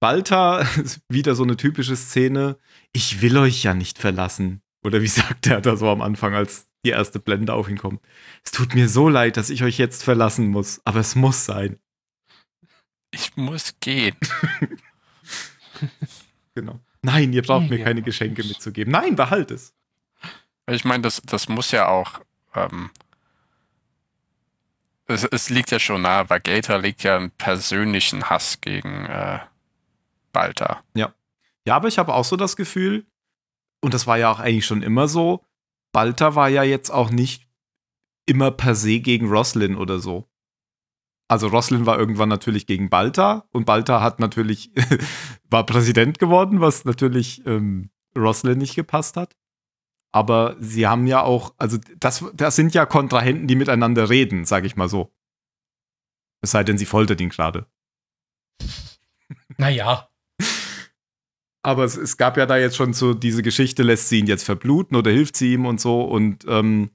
[0.00, 2.58] Balta ist wieder so eine typische Szene.
[2.92, 4.62] Ich will euch ja nicht verlassen.
[4.84, 8.00] Oder wie sagt er da so am Anfang, als die erste Blende auf ihn kommt?
[8.44, 11.78] Es tut mir so leid, dass ich euch jetzt verlassen muss, aber es muss sein.
[13.12, 14.16] Ich muss gehen.
[16.54, 16.80] Genau.
[17.02, 17.84] Nein, ihr braucht mir Ja.
[17.84, 18.90] keine Geschenke mitzugeben.
[18.90, 19.74] Nein, behalt es.
[20.68, 22.20] Ich meine, das, das muss ja auch.
[22.54, 22.90] Ähm,
[25.06, 29.40] es, es liegt ja schon nahe, weil Gator legt ja einen persönlichen Hass gegen äh,
[30.32, 30.82] Balta.
[31.64, 33.06] Ja, aber ich habe auch so das Gefühl,
[33.80, 35.44] und das war ja auch eigentlich schon immer so,
[35.92, 37.48] Balta war ja jetzt auch nicht
[38.26, 40.28] immer per se gegen Roslin oder so.
[41.28, 44.72] Also Roslin war irgendwann natürlich gegen Balta und Balta hat natürlich,
[45.50, 49.36] war Präsident geworden, was natürlich ähm, Roslin nicht gepasst hat.
[50.12, 54.66] Aber sie haben ja auch, also das, das sind ja Kontrahenten, die miteinander reden, sage
[54.66, 55.12] ich mal so.
[56.40, 57.66] Es sei denn, sie foltert ihn gerade.
[59.58, 60.08] Naja.
[61.62, 64.44] Aber es, es gab ja da jetzt schon so diese Geschichte, lässt sie ihn jetzt
[64.44, 66.02] verbluten oder hilft sie ihm und so.
[66.02, 66.90] Und ähm,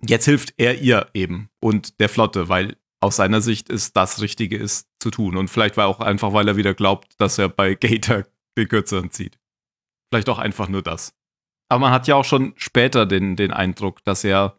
[0.00, 4.56] jetzt hilft er ihr eben und der Flotte, weil aus seiner Sicht ist das Richtige
[4.56, 5.36] ist zu tun.
[5.36, 8.24] Und vielleicht war auch einfach, weil er wieder glaubt, dass er bei Gator
[8.56, 9.38] den Kürzeren zieht.
[10.10, 11.17] Vielleicht auch einfach nur das.
[11.68, 14.58] Aber man hat ja auch schon später den, den Eindruck, dass er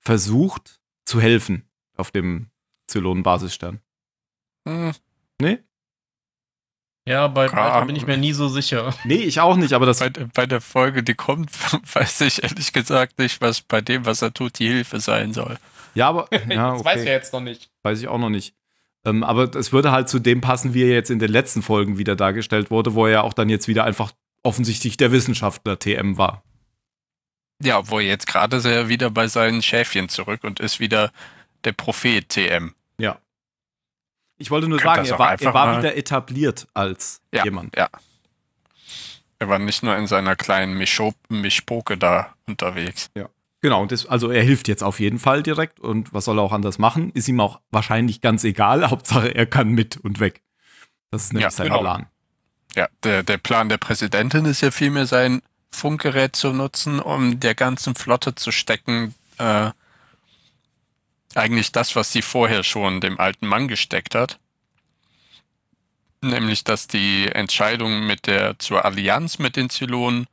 [0.00, 2.50] versucht zu helfen auf dem
[2.86, 3.80] Zylonen-Basisstern.
[4.66, 4.92] Hm,
[5.40, 5.58] Nee?
[7.06, 7.48] Ja, bei.
[7.48, 8.94] Balta bin ich mir nie so sicher.
[9.04, 11.50] Nee, ich auch nicht, aber das bei, bei der Folge, die kommt,
[11.94, 15.56] weiß ich ehrlich gesagt nicht, was bei dem, was er tut, die Hilfe sein soll.
[15.94, 17.08] Ja, aber ja, das weiß okay.
[17.08, 17.70] er jetzt noch nicht.
[17.82, 18.54] weiß ich auch noch nicht.
[19.06, 21.96] Ähm, aber es würde halt zu dem passen, wie er jetzt in den letzten Folgen
[21.96, 24.12] wieder dargestellt wurde, wo er ja auch dann jetzt wieder einfach
[24.48, 26.42] offensichtlich der Wissenschaftler TM war.
[27.62, 31.12] Ja, wo jetzt gerade ist er wieder bei seinen Schäfchen zurück und ist wieder
[31.64, 32.74] der Prophet TM.
[32.98, 33.18] Ja.
[34.38, 37.76] Ich wollte nur sagen, er war, er war wieder etabliert als Ja, jemand.
[37.76, 37.88] ja.
[39.40, 40.74] Er war nicht nur in seiner kleinen
[41.28, 43.10] Mischpoke da unterwegs.
[43.60, 46.42] Genau, und das, also er hilft jetzt auf jeden Fall direkt und was soll er
[46.42, 47.10] auch anders machen?
[47.10, 48.88] Ist ihm auch wahrscheinlich ganz egal.
[48.90, 50.42] Hauptsache, er kann mit und weg.
[51.10, 51.80] Das ist nämlich Ja, sein genau.
[51.80, 52.06] Plan.
[52.74, 57.54] Ja, der, der Plan der Präsidentin ist ja vielmehr sein Funkgerät zu nutzen, um der
[57.54, 59.70] ganzen Flotte zu stecken, äh,
[61.34, 64.38] eigentlich das, was sie vorher schon dem alten Mann gesteckt hat.
[66.20, 70.26] Nämlich, dass die Entscheidung mit der zur Allianz mit den Zylonen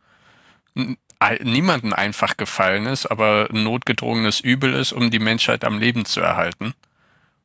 [1.41, 6.21] niemanden einfach gefallen ist, aber ein notgedrungenes Übel ist, um die Menschheit am Leben zu
[6.21, 6.73] erhalten.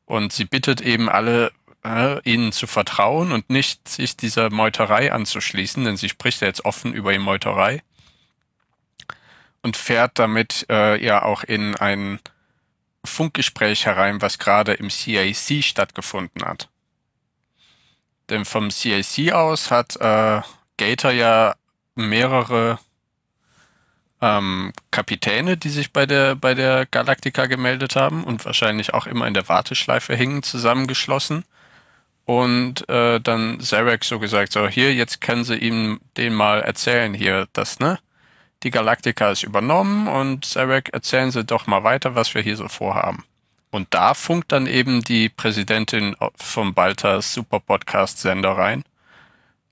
[0.05, 1.51] Und sie bittet eben alle,
[1.85, 6.65] äh, ihnen zu vertrauen und nicht sich dieser Meuterei anzuschließen, denn sie spricht ja jetzt
[6.65, 7.81] offen über die Meuterei
[9.61, 12.19] und fährt damit äh, ja auch in ein
[13.03, 16.69] Funkgespräch herein, was gerade im CIC stattgefunden hat.
[18.29, 20.41] Denn vom CIC aus hat äh,
[20.77, 21.55] Gator ja
[21.95, 22.79] mehrere
[24.21, 29.27] ähm, Kapitäne, die sich bei der, bei der Galactica gemeldet haben und wahrscheinlich auch immer
[29.27, 31.43] in der Warteschleife hingen, zusammengeschlossen.
[32.31, 37.13] Und äh, dann Zarek so gesagt, so hier, jetzt können sie ihm den mal erzählen
[37.13, 37.99] hier, das, ne?
[38.63, 42.69] Die Galactica ist übernommen und Zarek, erzählen Sie doch mal weiter, was wir hier so
[42.69, 43.25] vorhaben.
[43.69, 48.85] Und da funkt dann eben die Präsidentin vom Baltas Super Podcast Sender rein,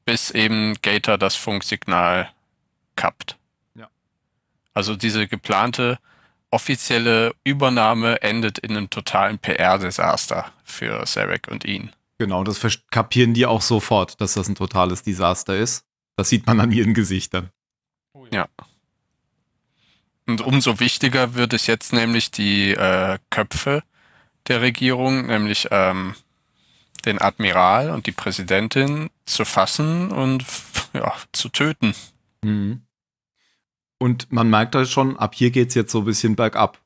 [0.03, 2.29] bis eben Gator das Funksignal
[2.97, 3.37] kappt.
[3.75, 3.87] Ja.
[4.73, 5.97] Also diese geplante
[6.51, 11.93] offizielle Übernahme endet in einem totalen PR-Desaster für Zarek und ihn.
[12.19, 12.59] Genau, das
[12.91, 15.85] kapieren die auch sofort, dass das ein totales Desaster ist.
[16.17, 17.49] Das sieht man an ihren Gesichtern.
[18.31, 18.49] Ja.
[20.27, 23.83] Und umso wichtiger wird es jetzt nämlich die äh, Köpfe
[24.47, 26.13] der Regierung, nämlich ähm,
[27.05, 30.45] den Admiral und die Präsidentin zu fassen und
[30.93, 31.95] ja, zu töten.
[32.43, 32.81] Mhm.
[33.97, 36.79] Und man merkt halt schon, ab hier geht's jetzt so ein bisschen bergab.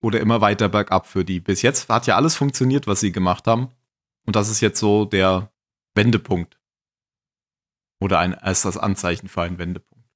[0.00, 1.38] Oder immer weiter bergab für die.
[1.38, 3.68] Bis jetzt hat ja alles funktioniert, was sie gemacht haben.
[4.26, 5.52] Und das ist jetzt so der
[5.94, 6.58] Wendepunkt.
[8.00, 10.08] Oder ein erstes Anzeichen für einen Wendepunkt.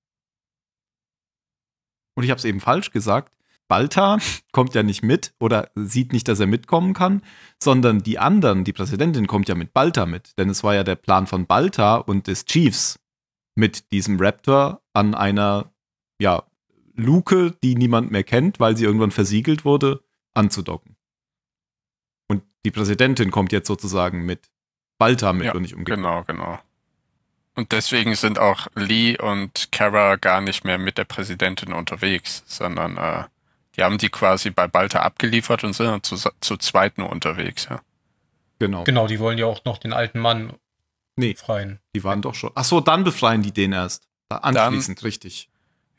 [2.15, 3.33] Und ich habe es eben falsch gesagt.
[3.69, 4.19] Balta
[4.53, 7.23] kommt ja nicht mit oder sieht nicht, dass er mitkommen kann,
[7.63, 10.37] sondern die anderen, die Präsidentin kommt ja mit Balta mit.
[10.39, 12.99] Denn es war ja der Plan von Balta und des Chiefs,
[13.57, 15.73] mit diesem Raptor an einer,
[16.21, 16.45] ja,
[16.95, 20.03] Luke, die niemand mehr kennt, weil sie irgendwann versiegelt wurde,
[20.35, 20.96] anzudocken.
[22.67, 24.41] Die Präsidentin kommt jetzt sozusagen mit
[24.99, 25.99] Balta mit Ja, und nicht umgekehrt.
[25.99, 26.59] Genau, genau.
[27.55, 32.97] Und deswegen sind auch Lee und Kara gar nicht mehr mit der Präsidentin unterwegs, sondern
[32.97, 33.23] äh,
[33.77, 37.69] die haben die quasi bei Balta abgeliefert und sind dann zu, zu zweit nur unterwegs.
[37.71, 37.83] Ja.
[38.59, 38.83] Genau.
[38.83, 40.53] Genau, die wollen ja auch noch den alten Mann
[41.15, 41.79] Nee, befreien.
[41.95, 42.51] die waren doch schon.
[42.57, 44.09] Ach so, dann befreien die den erst.
[44.29, 45.49] Anschließend, richtig.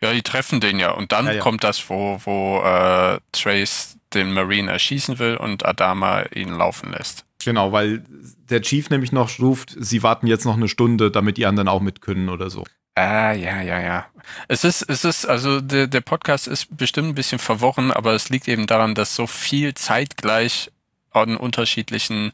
[0.02, 0.92] Ja, die treffen den ja.
[0.92, 1.40] Und dann Ja, ja.
[1.42, 7.26] kommt das, wo, wo äh, Trace den Marine erschießen will und Adama ihn laufen lässt.
[7.44, 8.04] Genau, weil
[8.50, 11.82] der Chief nämlich noch ruft, sie warten jetzt noch eine Stunde, damit die anderen auch
[11.82, 12.64] mit können oder so.
[12.96, 14.06] Ah, ja, ja, ja.
[14.48, 18.30] Es ist, es ist, also der, der Podcast ist bestimmt ein bisschen verworren, aber es
[18.30, 20.72] liegt eben daran, dass so viel zeitgleich
[21.12, 22.32] an unterschiedlichen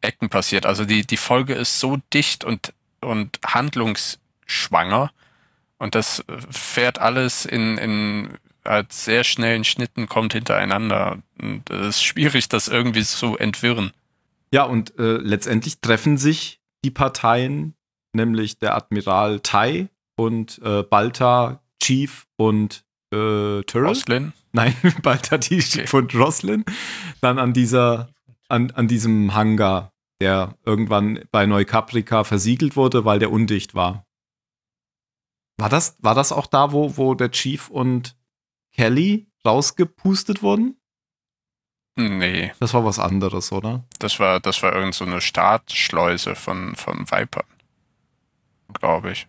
[0.00, 0.64] Ecken passiert.
[0.64, 5.10] Also die, die Folge ist so dicht und, und handlungsschwanger
[5.78, 11.18] und das fährt alles in, in als sehr schnellen Schnitten kommt hintereinander.
[11.40, 13.92] Und es ist schwierig, das irgendwie zu entwirren.
[14.52, 17.74] Ja, und äh, letztendlich treffen sich die Parteien,
[18.12, 23.88] nämlich der Admiral Tai und äh, Balta, Chief und äh, Tyrrell.
[23.88, 24.32] Roslin?
[24.52, 26.64] Nein, Balta, Chief und Roslin.
[27.20, 28.10] Dann an dieser,
[28.48, 34.04] an, an diesem Hangar, der irgendwann bei Neukaprika versiegelt wurde, weil der undicht war.
[35.58, 38.16] War das, war das auch da, wo, wo der Chief und
[38.72, 40.76] Kelly rausgepustet wurden?
[41.96, 43.82] Nee, Das war was anderes, oder?
[43.98, 47.44] das war, das war irgend so eine Startschleuse von, von Viper.
[48.72, 49.26] Glaube ich.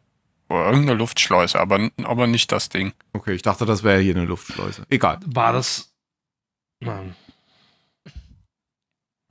[0.50, 2.94] Oder irgendeine Luftschleuse, aber, aber nicht das Ding.
[3.14, 4.84] Okay, ich dachte, das wäre hier eine Luftschleuse.
[4.90, 5.20] Egal.
[5.26, 5.92] War das.
[6.80, 7.16] Nein.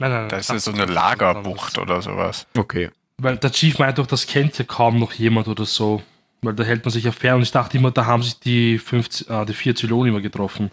[0.01, 0.29] Nein, nein, nein.
[0.31, 2.47] Das ist so eine Lagerbucht oder sowas.
[2.57, 2.91] Okay.
[3.19, 6.03] Weil der Chief meint doch, das kennt ja kaum noch jemand oder so.
[6.43, 8.79] Weil da hält man sich ja fern und ich dachte immer, da haben sich die,
[8.79, 10.71] fünf, äh, die vier Zylonen immer getroffen.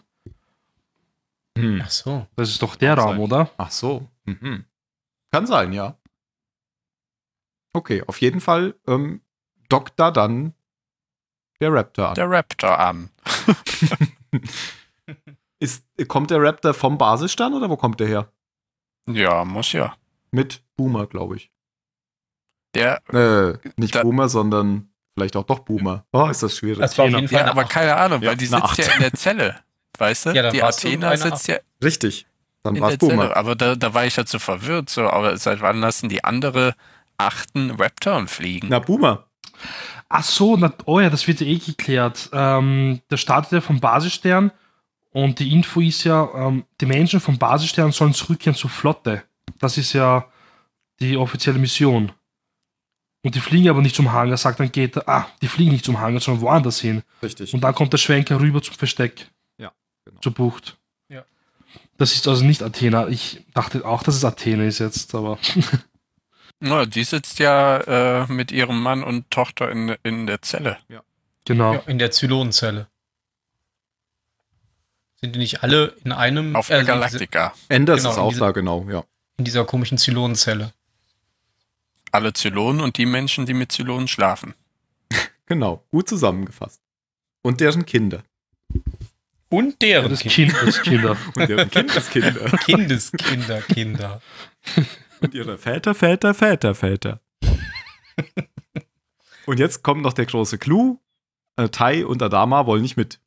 [1.57, 1.81] Hm.
[1.83, 2.27] Ach so.
[2.35, 3.21] Das ist doch der Kann Raum, sein.
[3.23, 3.49] oder?
[3.57, 4.07] Ach so.
[4.25, 4.65] Mhm.
[5.31, 5.97] Kann sein, ja.
[7.73, 9.21] Okay, auf jeden Fall ähm,
[9.69, 10.53] dockt da dann
[11.59, 12.15] der Raptor an.
[12.15, 13.09] Der Raptor an.
[15.59, 18.31] Ist, kommt der Raptor vom Basisstern oder wo kommt der her?
[19.07, 19.95] Ja, muss ja.
[20.31, 21.51] Mit Boomer, glaube ich.
[22.73, 26.05] Der, Äh, nicht Da- Boomer, sondern vielleicht auch doch Boomer.
[26.11, 26.79] Oh, ist das schwierig.
[26.79, 27.71] Das war auf jeden Fall ja, aber Acht.
[27.71, 28.95] keine Ahnung, Ja, weil die sitzt ja Acht.
[28.95, 29.55] in der Zelle.
[29.97, 30.29] Weißt du?
[30.31, 32.27] Ja, die eine sitzt ja Richtig.
[32.63, 33.23] Dann war es Boomer.
[33.23, 33.37] Zelle.
[33.37, 34.89] Aber da, da war ich ja zu verwirrt.
[34.89, 36.75] So, aber seit wann lassen die andere
[37.17, 38.67] achten Raptoren fliegen?
[38.69, 39.25] Na, Boomer.
[40.09, 42.29] Ach so, na, oh ja, das wird ja eh geklärt.
[42.33, 44.51] Ähm, der startet ja vom Basisstern
[45.11, 49.23] und die Info ist ja, ähm, die Menschen vom Basisstern sollen zurückkehren zur Flotte.
[49.59, 50.25] Das ist ja
[50.99, 52.11] die offizielle Mission.
[53.25, 55.83] Und die fliegen aber nicht zum Hangar, sagt dann geht er, ah, die fliegen nicht
[55.83, 57.01] zum Hangar, sondern woanders hin.
[57.23, 57.55] Richtig.
[57.55, 59.31] Und dann kommt der Schwenker rüber zum Versteck.
[59.57, 59.71] Ja,
[60.05, 60.19] genau.
[60.21, 60.77] Zur Bucht.
[61.09, 61.25] Ja.
[61.97, 63.07] Das ist also nicht Athena.
[63.07, 65.39] Ich dachte auch, dass es Athene ist jetzt, aber.
[66.59, 67.77] Na, die sitzt ja
[68.25, 70.77] äh, mit ihrem Mann und Tochter in, in der Zelle.
[71.45, 71.73] genau.
[71.73, 72.87] Ja, in der Zylonenzelle.
[75.15, 77.53] Sind die nicht alle in einem Auf der äh, diese- Galaktika.
[77.69, 79.03] Enders Genau, ist auch diese- da, genau, ja.
[79.37, 80.73] in dieser komischen Zylonenzelle?
[82.15, 84.53] Alle Zylonen und die Menschen, die mit Zylonen schlafen.
[85.47, 85.85] Genau.
[85.91, 86.81] Gut zusammengefasst.
[87.43, 88.23] Und deren Kinder.
[89.49, 90.53] Und Ja, deren das Kinder.
[90.57, 91.17] Kind, das Kinder.
[91.35, 92.57] Und deren Kindeskinder.
[92.65, 94.21] Kindeskinder, Kinder.
[95.21, 97.21] Und ihre Väter, Väter, Väter, Väter.
[99.45, 100.99] und jetzt kommt noch der große Clou.
[101.57, 103.19] Äh, Tai und Adama wollen nicht mit.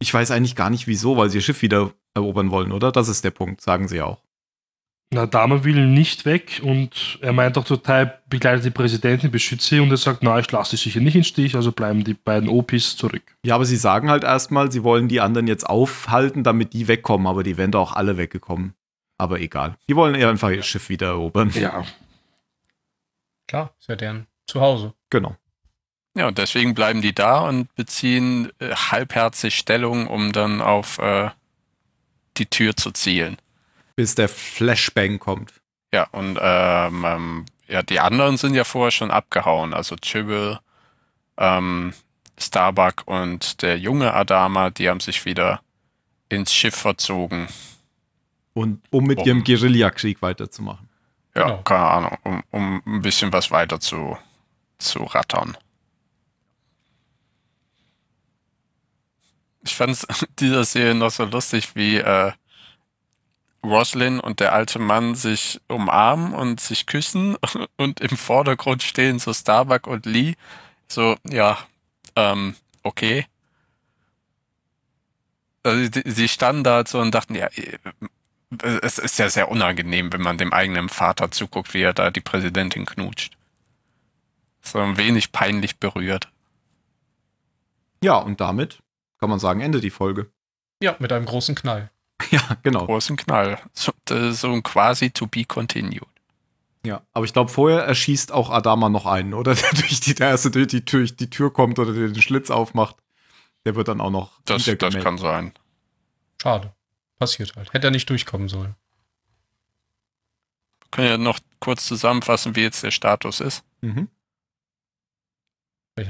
[0.00, 2.90] Ich weiß eigentlich gar nicht wieso, weil sie ihr Schiff wieder erobern wollen, oder?
[2.90, 4.20] Das ist der Punkt, sagen sie auch.
[5.10, 9.80] Na, Dama will nicht weg und er meint auch total, begleitet die Präsidentin, beschütze sie
[9.80, 12.50] und er sagt, na, ich lasse sie sicher nicht im Stich, also bleiben die beiden
[12.50, 13.22] Opis zurück.
[13.42, 17.26] Ja, aber sie sagen halt erstmal, sie wollen die anderen jetzt aufhalten, damit die wegkommen,
[17.26, 18.74] aber die wären doch auch alle weggekommen.
[19.16, 19.76] Aber egal.
[19.88, 21.50] Die wollen eher einfach ihr Schiff wieder erobern.
[21.54, 21.84] Ja.
[23.46, 24.92] Klar, ist ja deren Zuhause.
[25.08, 25.36] Genau.
[26.16, 31.30] Ja, und deswegen bleiben die da und beziehen äh, halbherzig Stellung, um dann auf äh,
[32.36, 33.38] die Tür zu zielen.
[33.98, 35.52] Bis der Flashbang kommt.
[35.92, 39.74] Ja, und ähm, ähm, ja, die anderen sind ja vorher schon abgehauen.
[39.74, 40.60] Also Chibble,
[41.36, 41.92] ähm,
[42.38, 45.62] Starbuck und der junge Adama, die haben sich wieder
[46.28, 47.48] ins Schiff verzogen.
[48.54, 50.88] Und um mit Um- ihrem Guerillakrieg weiterzumachen.
[51.34, 51.62] Ja, Genau.
[51.62, 54.16] keine Ahnung, um, um ein bisschen was weiter zu,
[54.78, 55.56] zu rattern.
[59.64, 60.06] Ich fand
[60.38, 62.30] dieser Serie noch so lustig, wie äh,
[63.64, 67.36] Roslyn und der alte Mann sich umarmen und sich küssen
[67.76, 70.34] und im Vordergrund stehen so Starbuck und Lee.
[70.88, 71.58] So, ja,
[72.16, 73.26] ähm, okay.
[75.62, 77.78] Also sie standen da so und dachten, ja, äh,
[78.82, 82.20] es ist ja sehr unangenehm, wenn man dem eigenen Vater zuguckt, wie er da die
[82.20, 83.36] Präsidentin knutscht.
[84.62, 86.30] So ein wenig peinlich berührt.
[88.02, 88.82] Ja, und damit
[89.18, 90.30] kann man sagen, Ende die Folge.
[90.80, 91.90] Ja, mit einem großen Knall.
[92.30, 92.86] Ja, genau.
[92.86, 93.58] Großen Knall.
[93.72, 96.06] So, das ist so ein quasi to be continued.
[96.84, 99.54] Ja, aber ich glaube, vorher erschießt auch Adama noch einen, oder?
[99.54, 102.50] Der durch die, der erste durch die, Tür, durch die Tür kommt oder den Schlitz
[102.50, 102.96] aufmacht.
[103.64, 105.52] Der wird dann auch noch Das, das kann sein.
[106.40, 106.72] Schade.
[107.18, 107.72] Passiert halt.
[107.72, 108.76] Hätte er nicht durchkommen sollen.
[110.80, 113.64] Wir können ja noch kurz zusammenfassen, wie jetzt der Status ist.
[113.80, 114.08] Mhm.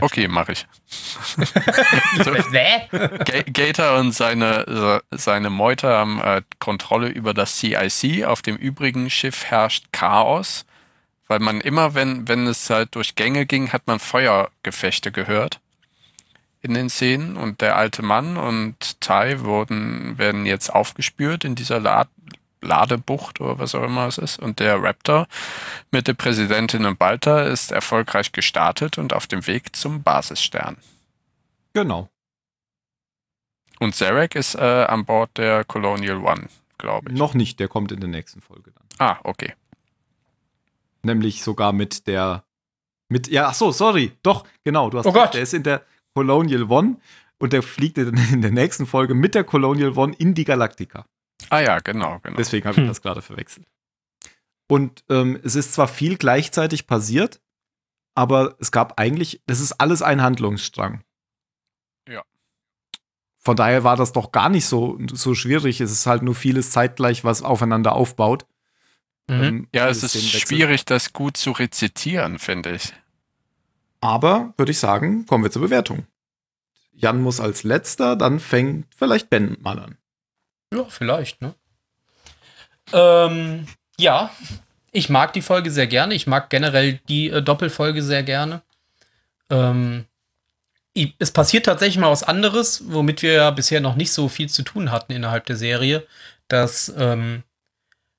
[0.00, 0.66] Okay, mache ich.
[2.24, 2.32] so,
[3.52, 8.24] Gator und seine, seine Meute haben äh, Kontrolle über das CIC.
[8.24, 10.64] Auf dem übrigen Schiff herrscht Chaos,
[11.26, 15.60] weil man immer, wenn, wenn es halt durch Gänge ging, hat man Feuergefechte gehört
[16.60, 17.36] in den Szenen.
[17.36, 22.06] Und der alte Mann und Tai wurden, werden jetzt aufgespürt in dieser La
[22.60, 24.38] Ladebucht oder was auch immer es ist.
[24.38, 25.26] Und der Raptor
[25.90, 30.76] mit der Präsidentin und Balta ist erfolgreich gestartet und auf dem Weg zum Basisstern.
[31.74, 32.08] Genau.
[33.78, 36.48] Und Zarek ist äh, an Bord der Colonial One,
[36.78, 37.18] glaube ich.
[37.18, 38.84] Noch nicht, der kommt in der nächsten Folge dann.
[38.98, 39.54] Ah, okay.
[41.02, 42.44] Nämlich sogar mit der.
[43.08, 44.12] Mit, ja, ach so, sorry.
[44.22, 45.34] Doch, genau, du hast Oh recht, Gott.
[45.34, 45.82] Der ist in der
[46.14, 46.96] Colonial One
[47.38, 51.06] und der fliegt dann in der nächsten Folge mit der Colonial One in die Galaktika.
[51.50, 52.36] Ah ja, genau, genau.
[52.36, 52.88] Deswegen habe ich Hm.
[52.88, 53.66] das gerade verwechselt.
[54.68, 57.40] Und ähm, es ist zwar viel gleichzeitig passiert,
[58.14, 61.02] aber es gab eigentlich, das ist alles ein Handlungsstrang.
[62.08, 62.22] Ja.
[63.38, 65.80] Von daher war das doch gar nicht so, so schwierig.
[65.80, 68.46] Es ist halt nur vieles zeitgleich, was aufeinander aufbaut.
[69.28, 69.42] Mhm.
[69.42, 72.92] Ähm, ja, es ist schwierig, das gut zu rezitieren, finde ich.
[74.00, 76.06] Aber würde ich sagen, kommen wir zur Bewertung.
[76.92, 79.97] Jan muss als letzter, dann fängt vielleicht Ben mal an.
[80.72, 81.54] Ja, vielleicht, ne?
[82.92, 83.66] Ähm,
[83.98, 84.30] ja,
[84.92, 86.14] ich mag die Folge sehr gerne.
[86.14, 88.62] Ich mag generell die äh, Doppelfolge sehr gerne.
[89.50, 90.06] Ähm,
[91.18, 94.62] es passiert tatsächlich mal was anderes, womit wir ja bisher noch nicht so viel zu
[94.62, 96.06] tun hatten innerhalb der Serie,
[96.48, 97.44] dass, ähm,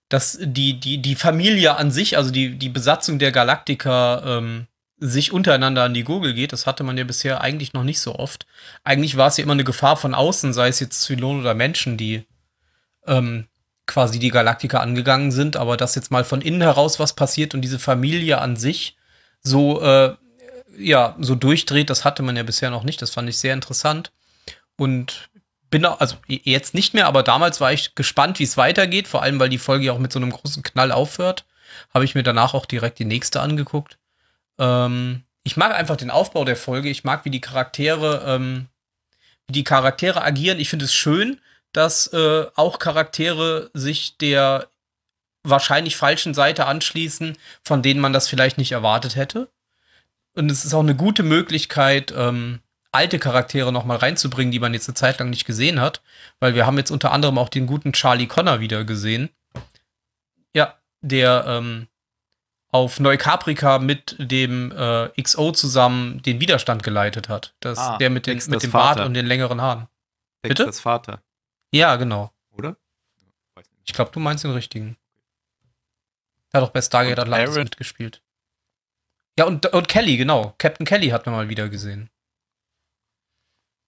[0.08, 4.68] dass die, die, die Familie an sich, also die, die Besatzung der Galaktiker, ähm,
[5.02, 6.54] sich untereinander an die Gurgel geht.
[6.54, 8.46] Das hatte man ja bisher eigentlich noch nicht so oft.
[8.84, 11.98] Eigentlich war es ja immer eine Gefahr von außen, sei es jetzt Zylonen oder Menschen,
[11.98, 12.26] die
[13.08, 13.48] ähm,
[13.86, 17.62] quasi die Galaktiker angegangen sind, aber dass jetzt mal von innen heraus was passiert und
[17.62, 18.96] diese Familie an sich
[19.42, 20.16] so, äh,
[20.78, 23.02] ja, so durchdreht, das hatte man ja bisher noch nicht.
[23.02, 24.12] Das fand ich sehr interessant.
[24.78, 25.30] Und
[25.70, 29.22] bin auch, also jetzt nicht mehr, aber damals war ich gespannt, wie es weitergeht, vor
[29.22, 31.46] allem weil die Folge ja auch mit so einem großen Knall aufhört.
[31.94, 33.98] Habe ich mir danach auch direkt die nächste angeguckt.
[34.58, 36.90] Ähm, ich mag einfach den Aufbau der Folge.
[36.90, 38.68] Ich mag, wie die Charaktere, ähm,
[39.48, 40.60] wie die Charaktere agieren.
[40.60, 41.40] Ich finde es schön,
[41.74, 44.68] dass äh, auch Charaktere sich der
[45.44, 49.50] wahrscheinlich falschen Seite anschließen, von denen man das vielleicht nicht erwartet hätte.
[50.36, 52.60] Und es ist auch eine gute Möglichkeit, ähm,
[52.92, 56.02] alte Charaktere noch mal reinzubringen, die man jetzt eine Zeit lang nicht gesehen hat,
[56.40, 59.30] weil wir haben jetzt unter anderem auch den guten Charlie Connor wieder gesehen.
[60.56, 61.88] Ja, der ähm,
[62.72, 67.54] auf Neukaprika mit dem äh, XO zusammen den Widerstand geleitet hat.
[67.60, 69.06] Das, Ah, der mit, den, mit dem Bart Vater.
[69.06, 69.88] und den längeren Haaren.
[70.42, 70.64] Bitte?
[70.66, 71.22] Dexters Vater,
[71.72, 72.32] Ja, genau.
[72.52, 72.76] oder?
[73.86, 74.98] Ich glaube, du meinst den richtigen.
[76.52, 77.64] Der hat doch bei Stargate Und Atlantis Aaron?
[77.64, 78.22] mitgespielt.
[79.38, 80.54] Ja, und, und Kelly, genau.
[80.58, 82.10] Captain Kelly hat man mal wieder gesehen.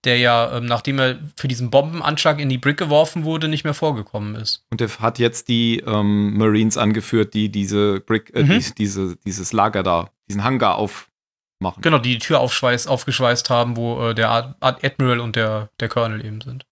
[0.03, 3.75] Der ja, ähm, nachdem er für diesen Bombenanschlag in die Brick geworfen wurde, nicht mehr
[3.75, 4.65] vorgekommen ist.
[4.71, 8.49] Und der hat jetzt die ähm, Marines angeführt, die diese Brick, äh, Mhm.
[8.49, 11.81] dies, diese, dieses Lager da, diesen Hangar aufmachen.
[11.81, 15.89] Genau, die die Tür aufgeschweißt haben, wo äh, der Ad Ad Admiral und der, der
[15.89, 16.65] Colonel eben sind.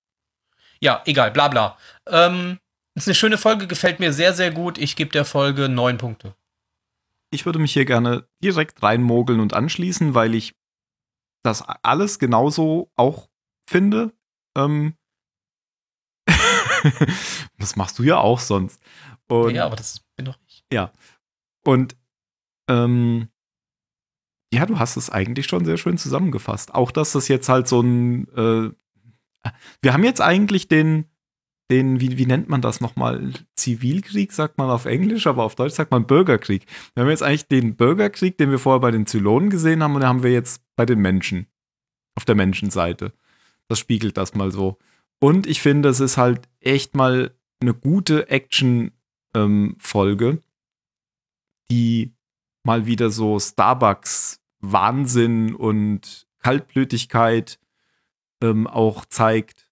[0.81, 1.77] Ja, egal, bla bla.
[2.07, 2.59] Ähm,
[2.95, 4.77] ist eine schöne Folge, gefällt mir sehr, sehr gut.
[4.77, 6.35] Ich gebe der Folge neun Punkte.
[7.31, 10.55] Ich würde mich hier gerne direkt reinmogeln und anschließen, weil ich
[11.43, 13.29] das alles genauso auch
[13.69, 14.13] finde.
[14.57, 14.95] Ähm
[17.57, 18.81] das machst du ja auch sonst.
[19.27, 20.63] Und ja, aber das bin doch ich.
[20.71, 20.91] Ja.
[21.63, 21.95] Und
[22.69, 23.29] ähm,
[24.51, 26.73] ja, du hast es eigentlich schon sehr schön zusammengefasst.
[26.73, 28.71] Auch, dass das jetzt halt so ein äh,
[29.81, 31.05] wir haben jetzt eigentlich den,
[31.71, 33.33] den, wie, wie nennt man das nochmal?
[33.55, 36.65] Zivilkrieg, sagt man auf Englisch, aber auf Deutsch sagt man Bürgerkrieg.
[36.93, 40.01] Wir haben jetzt eigentlich den Bürgerkrieg, den wir vorher bei den Zylonen gesehen haben, und
[40.01, 41.47] den haben wir jetzt bei den Menschen.
[42.15, 43.13] Auf der Menschenseite.
[43.67, 44.77] Das spiegelt das mal so.
[45.19, 50.43] Und ich finde, es ist halt echt mal eine gute Action-Folge, ähm,
[51.69, 52.13] die
[52.63, 57.59] mal wieder so Starbucks-Wahnsinn und Kaltblütigkeit
[58.41, 59.69] ähm, auch zeigt,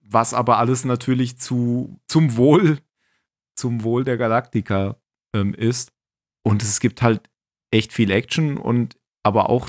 [0.00, 2.78] was aber alles natürlich zu, zum Wohl,
[3.54, 4.96] zum Wohl der Galaktika
[5.34, 5.92] ähm, ist.
[6.42, 7.28] Und es gibt halt
[7.70, 9.68] echt viel Action und aber auch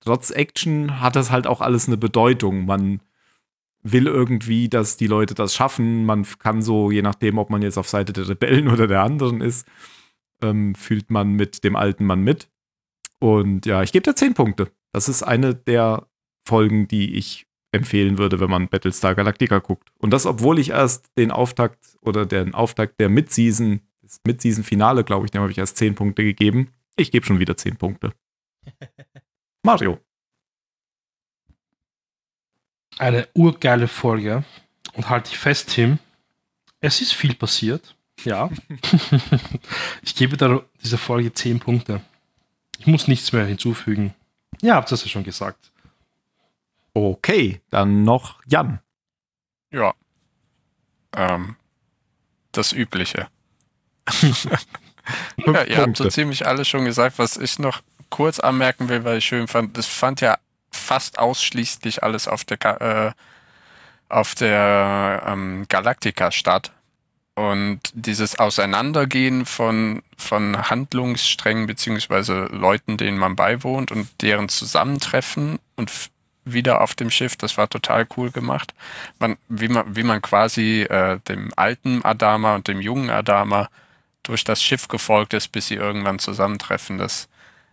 [0.00, 2.66] trotz Action hat das halt auch alles eine Bedeutung.
[2.66, 3.00] Man
[3.82, 6.04] will irgendwie, dass die Leute das schaffen.
[6.04, 9.40] Man kann so, je nachdem, ob man jetzt auf Seite der Rebellen oder der anderen
[9.40, 9.66] ist,
[10.42, 12.48] ähm, fühlt man mit dem alten Mann mit.
[13.18, 14.70] Und ja, ich gebe dir zehn Punkte.
[14.92, 16.06] Das ist eine der
[16.44, 19.90] Folgen, die ich empfehlen würde, wenn man Battlestar Galactica guckt.
[19.98, 25.26] Und das, obwohl ich erst den Auftakt oder den Auftakt der Mid-Season, das Mid-Season-Finale, glaube
[25.26, 26.72] ich, dem habe ich erst 10 Punkte gegeben.
[26.96, 28.12] Ich gebe schon wieder 10 Punkte.
[29.62, 30.00] Mario.
[32.98, 34.44] Eine urgeile Folge.
[34.94, 35.98] Und halte ich fest, Tim.
[36.80, 37.94] Es ist viel passiert.
[38.24, 38.50] Ja.
[40.02, 42.00] ich gebe da dieser Folge 10 Punkte.
[42.78, 44.14] Ich muss nichts mehr hinzufügen.
[44.60, 45.69] Ja, habt ihr das ja schon gesagt.
[46.94, 48.80] Okay, dann noch Jan.
[49.72, 49.94] Ja.
[51.14, 51.56] Ähm,
[52.52, 53.28] das Übliche.
[55.46, 57.80] ja, ihr habt so ziemlich alles schon gesagt, was ich noch
[58.10, 59.76] kurz anmerken will, weil ich schön fand.
[59.76, 60.38] Das fand ja
[60.70, 63.12] fast ausschließlich alles auf der, äh,
[64.08, 66.72] auf der ähm, Galactica statt.
[67.36, 75.90] Und dieses Auseinandergehen von, von Handlungssträngen beziehungsweise Leuten, denen man beiwohnt und deren Zusammentreffen und
[76.44, 77.36] wieder auf dem Schiff.
[77.36, 78.74] Das war total cool gemacht.
[79.18, 83.68] Man, wie, man, wie man quasi äh, dem alten Adama und dem jungen Adama
[84.22, 86.98] durch das Schiff gefolgt ist, bis sie irgendwann zusammentreffen.
[86.98, 87.28] Das,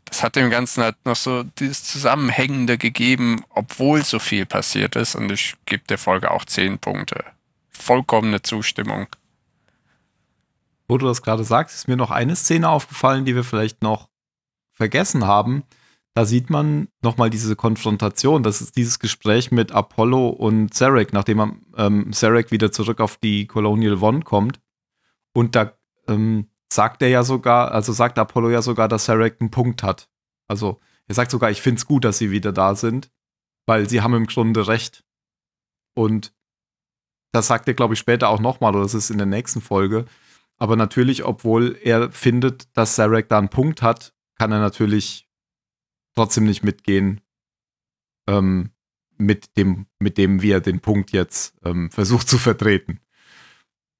[0.05, 5.15] das hat dem Ganzen halt noch so dieses Zusammenhängende gegeben, obwohl so viel passiert ist.
[5.15, 7.23] Und ich gebe der Folge auch zehn Punkte.
[7.69, 9.07] Vollkommene Zustimmung.
[10.87, 14.07] Wo du das gerade sagst, ist mir noch eine Szene aufgefallen, die wir vielleicht noch
[14.73, 15.63] vergessen haben
[16.17, 18.41] da sieht man nochmal diese Konfrontation.
[18.41, 23.45] Das ist dieses Gespräch mit Apollo und Zarek, nachdem ähm, Zarek wieder zurück auf die
[23.45, 24.59] Colonial One kommt.
[25.35, 29.51] Und da ähm, sagt er ja sogar, also sagt Apollo ja sogar, dass Zarek einen
[29.51, 30.09] Punkt hat.
[30.47, 33.11] Also er sagt sogar, ich finde es gut, dass sie wieder da sind,
[33.67, 35.05] weil sie haben im Grunde recht.
[35.93, 36.33] Und
[37.31, 40.05] das sagt er, glaube ich, später auch nochmal, oder das ist in der nächsten Folge.
[40.57, 45.26] Aber natürlich, obwohl er findet, dass Zarek da einen Punkt hat, kann er natürlich
[46.17, 47.21] trotzdem nicht mitgehen
[48.27, 48.71] ähm,
[49.17, 52.99] mit, dem, mit dem, wie er den Punkt jetzt ähm, versucht zu vertreten.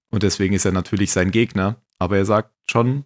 [0.10, 1.82] Und deswegen ist er natürlich sein Gegner.
[2.00, 3.06] Aber er sagt schon,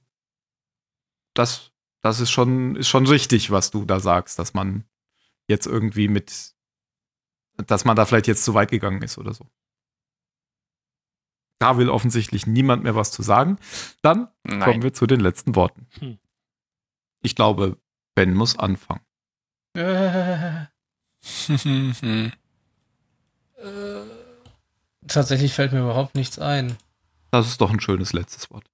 [1.33, 4.85] das, das ist schon, ist schon richtig, was du da sagst, dass man
[5.47, 6.53] jetzt irgendwie mit,
[7.67, 9.45] dass man da vielleicht jetzt zu weit gegangen ist oder so.
[11.59, 13.57] Da will offensichtlich niemand mehr was zu sagen.
[14.01, 14.61] Dann Nein.
[14.61, 15.87] kommen wir zu den letzten Worten.
[15.99, 16.17] Hm.
[17.23, 17.80] Ich glaube,
[18.15, 19.01] Ben muss anfangen.
[19.75, 20.65] Äh.
[22.03, 22.31] äh,
[25.07, 26.77] tatsächlich fällt mir überhaupt nichts ein.
[27.31, 28.65] Das ist doch ein schönes letztes Wort.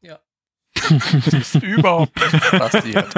[0.00, 0.18] Ja.
[0.74, 3.14] es ist überhaupt nichts passiert.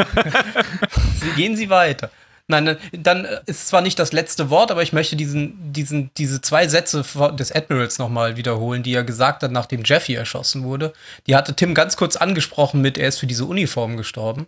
[1.36, 2.10] Gehen Sie weiter.
[2.50, 6.66] Nein, dann ist zwar nicht das letzte Wort, aber ich möchte diesen, diesen, diese zwei
[6.66, 7.04] Sätze
[7.34, 10.94] des Admirals nochmal wiederholen, die er gesagt hat, nachdem Jeffy erschossen wurde.
[11.26, 14.46] Die hatte Tim ganz kurz angesprochen mit, er ist für diese Uniform gestorben.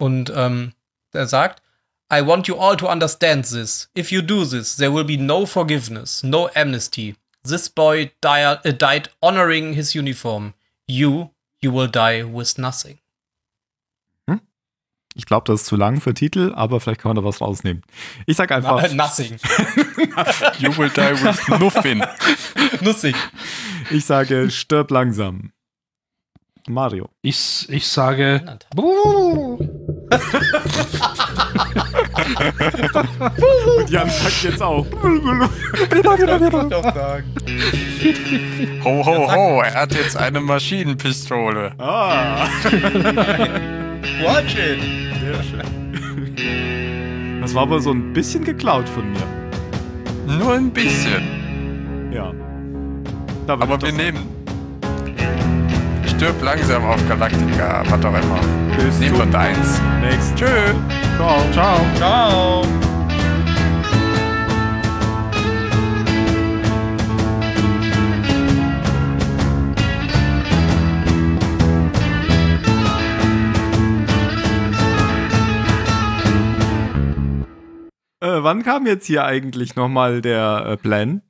[0.00, 0.72] Und ähm,
[1.12, 1.62] er sagt,
[2.12, 3.88] I want you all to understand this.
[3.96, 7.16] If you do this, there will be no forgiveness, no amnesty.
[7.44, 10.54] This boy died, uh, died honoring his uniform.
[10.88, 11.30] You,
[11.60, 12.98] you will die with nothing.
[14.28, 14.40] Hm?
[15.14, 17.82] Ich glaube, das ist zu lang für Titel, aber vielleicht kann man da was rausnehmen.
[18.26, 18.82] Ich sag einfach.
[18.82, 19.38] Na, nothing.
[20.58, 21.98] you will die with nothing.
[22.80, 23.14] nothing.
[23.90, 25.52] Ich sage, stirb langsam.
[26.68, 27.08] Mario.
[27.22, 28.42] Ich, ich sage.
[33.80, 34.86] Und Jan sagt jetzt auch.
[38.84, 41.72] ho, ho, ho, er hat jetzt eine Maschinenpistole.
[41.78, 42.46] Ah.
[44.22, 44.80] Watch it.
[45.20, 45.80] Sehr schön.
[47.40, 49.26] Das war aber so ein bisschen geklaut von mir.
[50.38, 52.10] Nur ein bisschen.
[52.12, 52.32] Ja.
[53.46, 54.39] aber wir nehmen
[56.20, 58.40] stirb langsam auf Galactica, was auch immer.
[58.76, 59.80] Bis zum deins.
[60.02, 60.74] nächsten Tschö.
[61.16, 61.50] Ciao.
[61.50, 61.80] Ciao.
[61.96, 62.62] Ciao.
[78.20, 81.22] Äh, wann kam jetzt hier eigentlich nochmal der äh, Plan?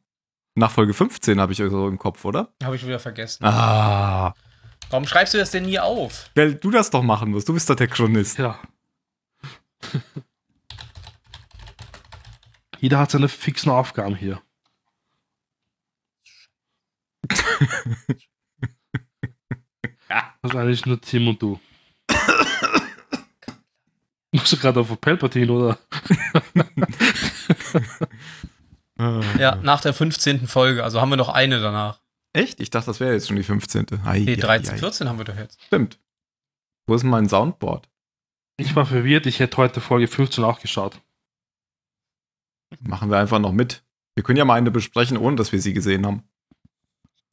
[0.57, 2.49] Nach Folge 15 habe ich so im Kopf, oder?
[2.65, 3.45] Habe ich wieder vergessen.
[3.45, 4.35] Ah.
[4.91, 6.31] Warum schreibst du das denn nie auf?
[6.35, 7.49] Weil du das doch machen musst.
[7.49, 8.39] Du bist doch der Chronist.
[8.39, 8.61] Ja.
[12.81, 14.43] Jeder hat seine fixen Aufgaben hier.
[20.43, 21.61] Das ist eigentlich nur Tim und du.
[24.33, 25.79] Musst du gerade auf Palpatine, oder?
[29.39, 30.47] Ja, nach der 15.
[30.47, 30.85] Folge.
[30.85, 32.01] Also haben wir noch eine danach.
[32.33, 32.61] Echt?
[32.61, 33.87] Ich dachte, das wäre jetzt schon die 15.
[34.05, 34.79] Ei, Nee, ei, 13, ei.
[34.79, 35.61] 14 haben wir doch jetzt.
[35.65, 35.99] Stimmt.
[36.87, 37.89] Wo ist denn mein Soundboard?
[38.57, 41.01] Ich war verwirrt, ich hätte heute Folge 15 auch geschaut.
[42.81, 43.83] Machen wir einfach noch mit.
[44.15, 46.23] Wir können ja mal eine besprechen, ohne dass wir sie gesehen haben.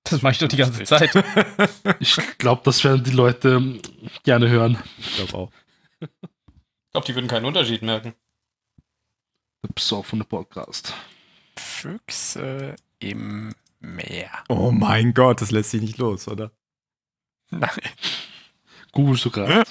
[0.04, 1.12] Das mache ich doch die ganze Zeit.
[2.00, 3.82] Ich glaube, das werden die Leute ähm,
[4.24, 4.82] gerne hören.
[4.98, 5.52] Ich glaube auch.
[6.00, 6.08] Ich
[6.92, 8.14] glaube, die würden keinen Unterschied merken.
[9.64, 10.94] Der besoffene Podcast.
[11.58, 14.30] Füchse im Meer.
[14.50, 16.52] Oh mein Gott, das lässt sich nicht los, oder?
[17.52, 17.70] Nein.
[18.92, 19.64] Google gerade.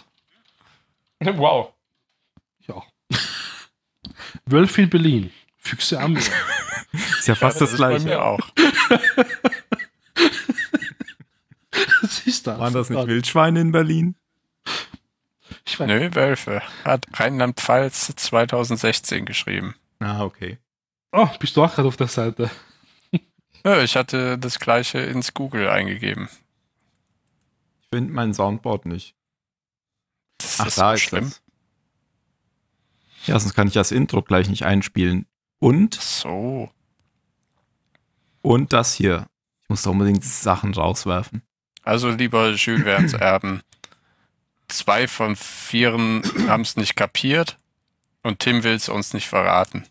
[1.21, 1.73] Wow.
[2.67, 2.83] Ja.
[4.47, 5.33] Wölfe in Berlin.
[5.57, 6.23] Füchse am Meer.
[6.93, 8.07] Ist ja fast das, ist bei gleiche.
[8.07, 8.41] mir auch.
[12.01, 12.59] Was ist das?
[12.59, 14.15] Waren das nicht Wildschweine in Berlin?
[15.67, 15.89] Ich weiß.
[15.89, 16.63] Nö, Wölfe.
[16.85, 19.75] Hat Rheinland-Pfalz 2016 geschrieben.
[19.99, 20.59] Ah, okay.
[21.13, 22.51] Oh, bist du auch gerade auf der Seite?
[23.65, 26.29] Nö, ich hatte das gleiche ins Google eingegeben.
[27.83, 29.15] Ich finde mein Soundboard nicht.
[30.39, 31.25] Das Ach, ist da so ist schlimm.
[31.25, 31.43] das.
[33.27, 35.27] Ja, sonst kann ich das Intro gleich nicht einspielen.
[35.59, 36.71] Und, So.
[38.43, 39.27] und das hier.
[39.65, 41.43] Ich muss da unbedingt Sachen rauswerfen.
[41.83, 43.63] Also lieber Jules Verne's Erben.
[44.69, 47.57] Zwei von vieren haben es nicht kapiert
[48.23, 49.87] und Tim will es uns nicht verraten.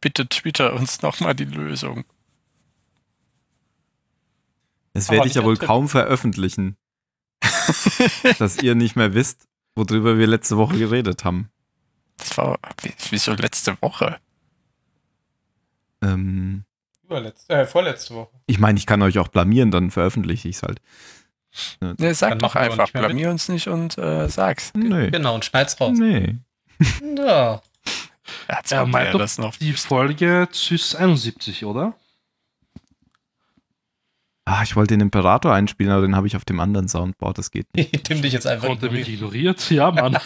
[0.00, 2.04] Bitte twitter uns nochmal die Lösung.
[4.92, 6.76] Das werde ich ja wohl kaum veröffentlichen.
[8.38, 11.50] dass ihr nicht mehr wisst, worüber wir letzte Woche geredet haben.
[12.16, 14.18] Das war wie- wieso letzte Woche?
[16.02, 16.64] Ähm,
[17.04, 18.30] Überletzte, äh, vorletzte Woche.
[18.46, 20.80] ich meine, ich kann euch auch blamieren, dann veröffentliche ich es halt.
[21.80, 23.10] Ne, sag Dann doch einfach, mehr mit.
[23.10, 24.72] blamier uns nicht und äh, sag's.
[24.74, 25.10] Nee.
[25.10, 25.96] Genau, und schneid's raus.
[25.98, 26.36] Nee.
[27.16, 27.62] Ja.
[28.48, 29.56] Als Er meint er doch das noch.
[29.56, 31.94] die Folge SYS 71, oder?
[34.48, 37.36] Ah, ich wollte den Imperator einspielen, aber den habe ich auf dem anderen Soundboard.
[37.36, 38.04] Das geht nicht.
[38.04, 39.68] Tim dich jetzt einfach Konnte mich ignoriert?
[39.70, 40.12] Ja, Mann.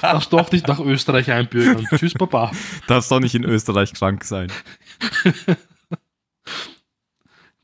[0.00, 1.84] Darfst doch nicht nach Österreich einbürgern.
[1.96, 2.52] Tschüss, Papa.
[2.86, 4.52] Darfst doch nicht in Österreich krank sein.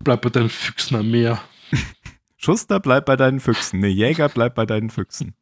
[0.02, 1.40] Bleib bei deinen Füchsen am Meer.
[2.36, 3.80] Schuster, bleib bei deinen Füchsen.
[3.80, 5.34] Nee, Jäger, bleib bei deinen Füchsen.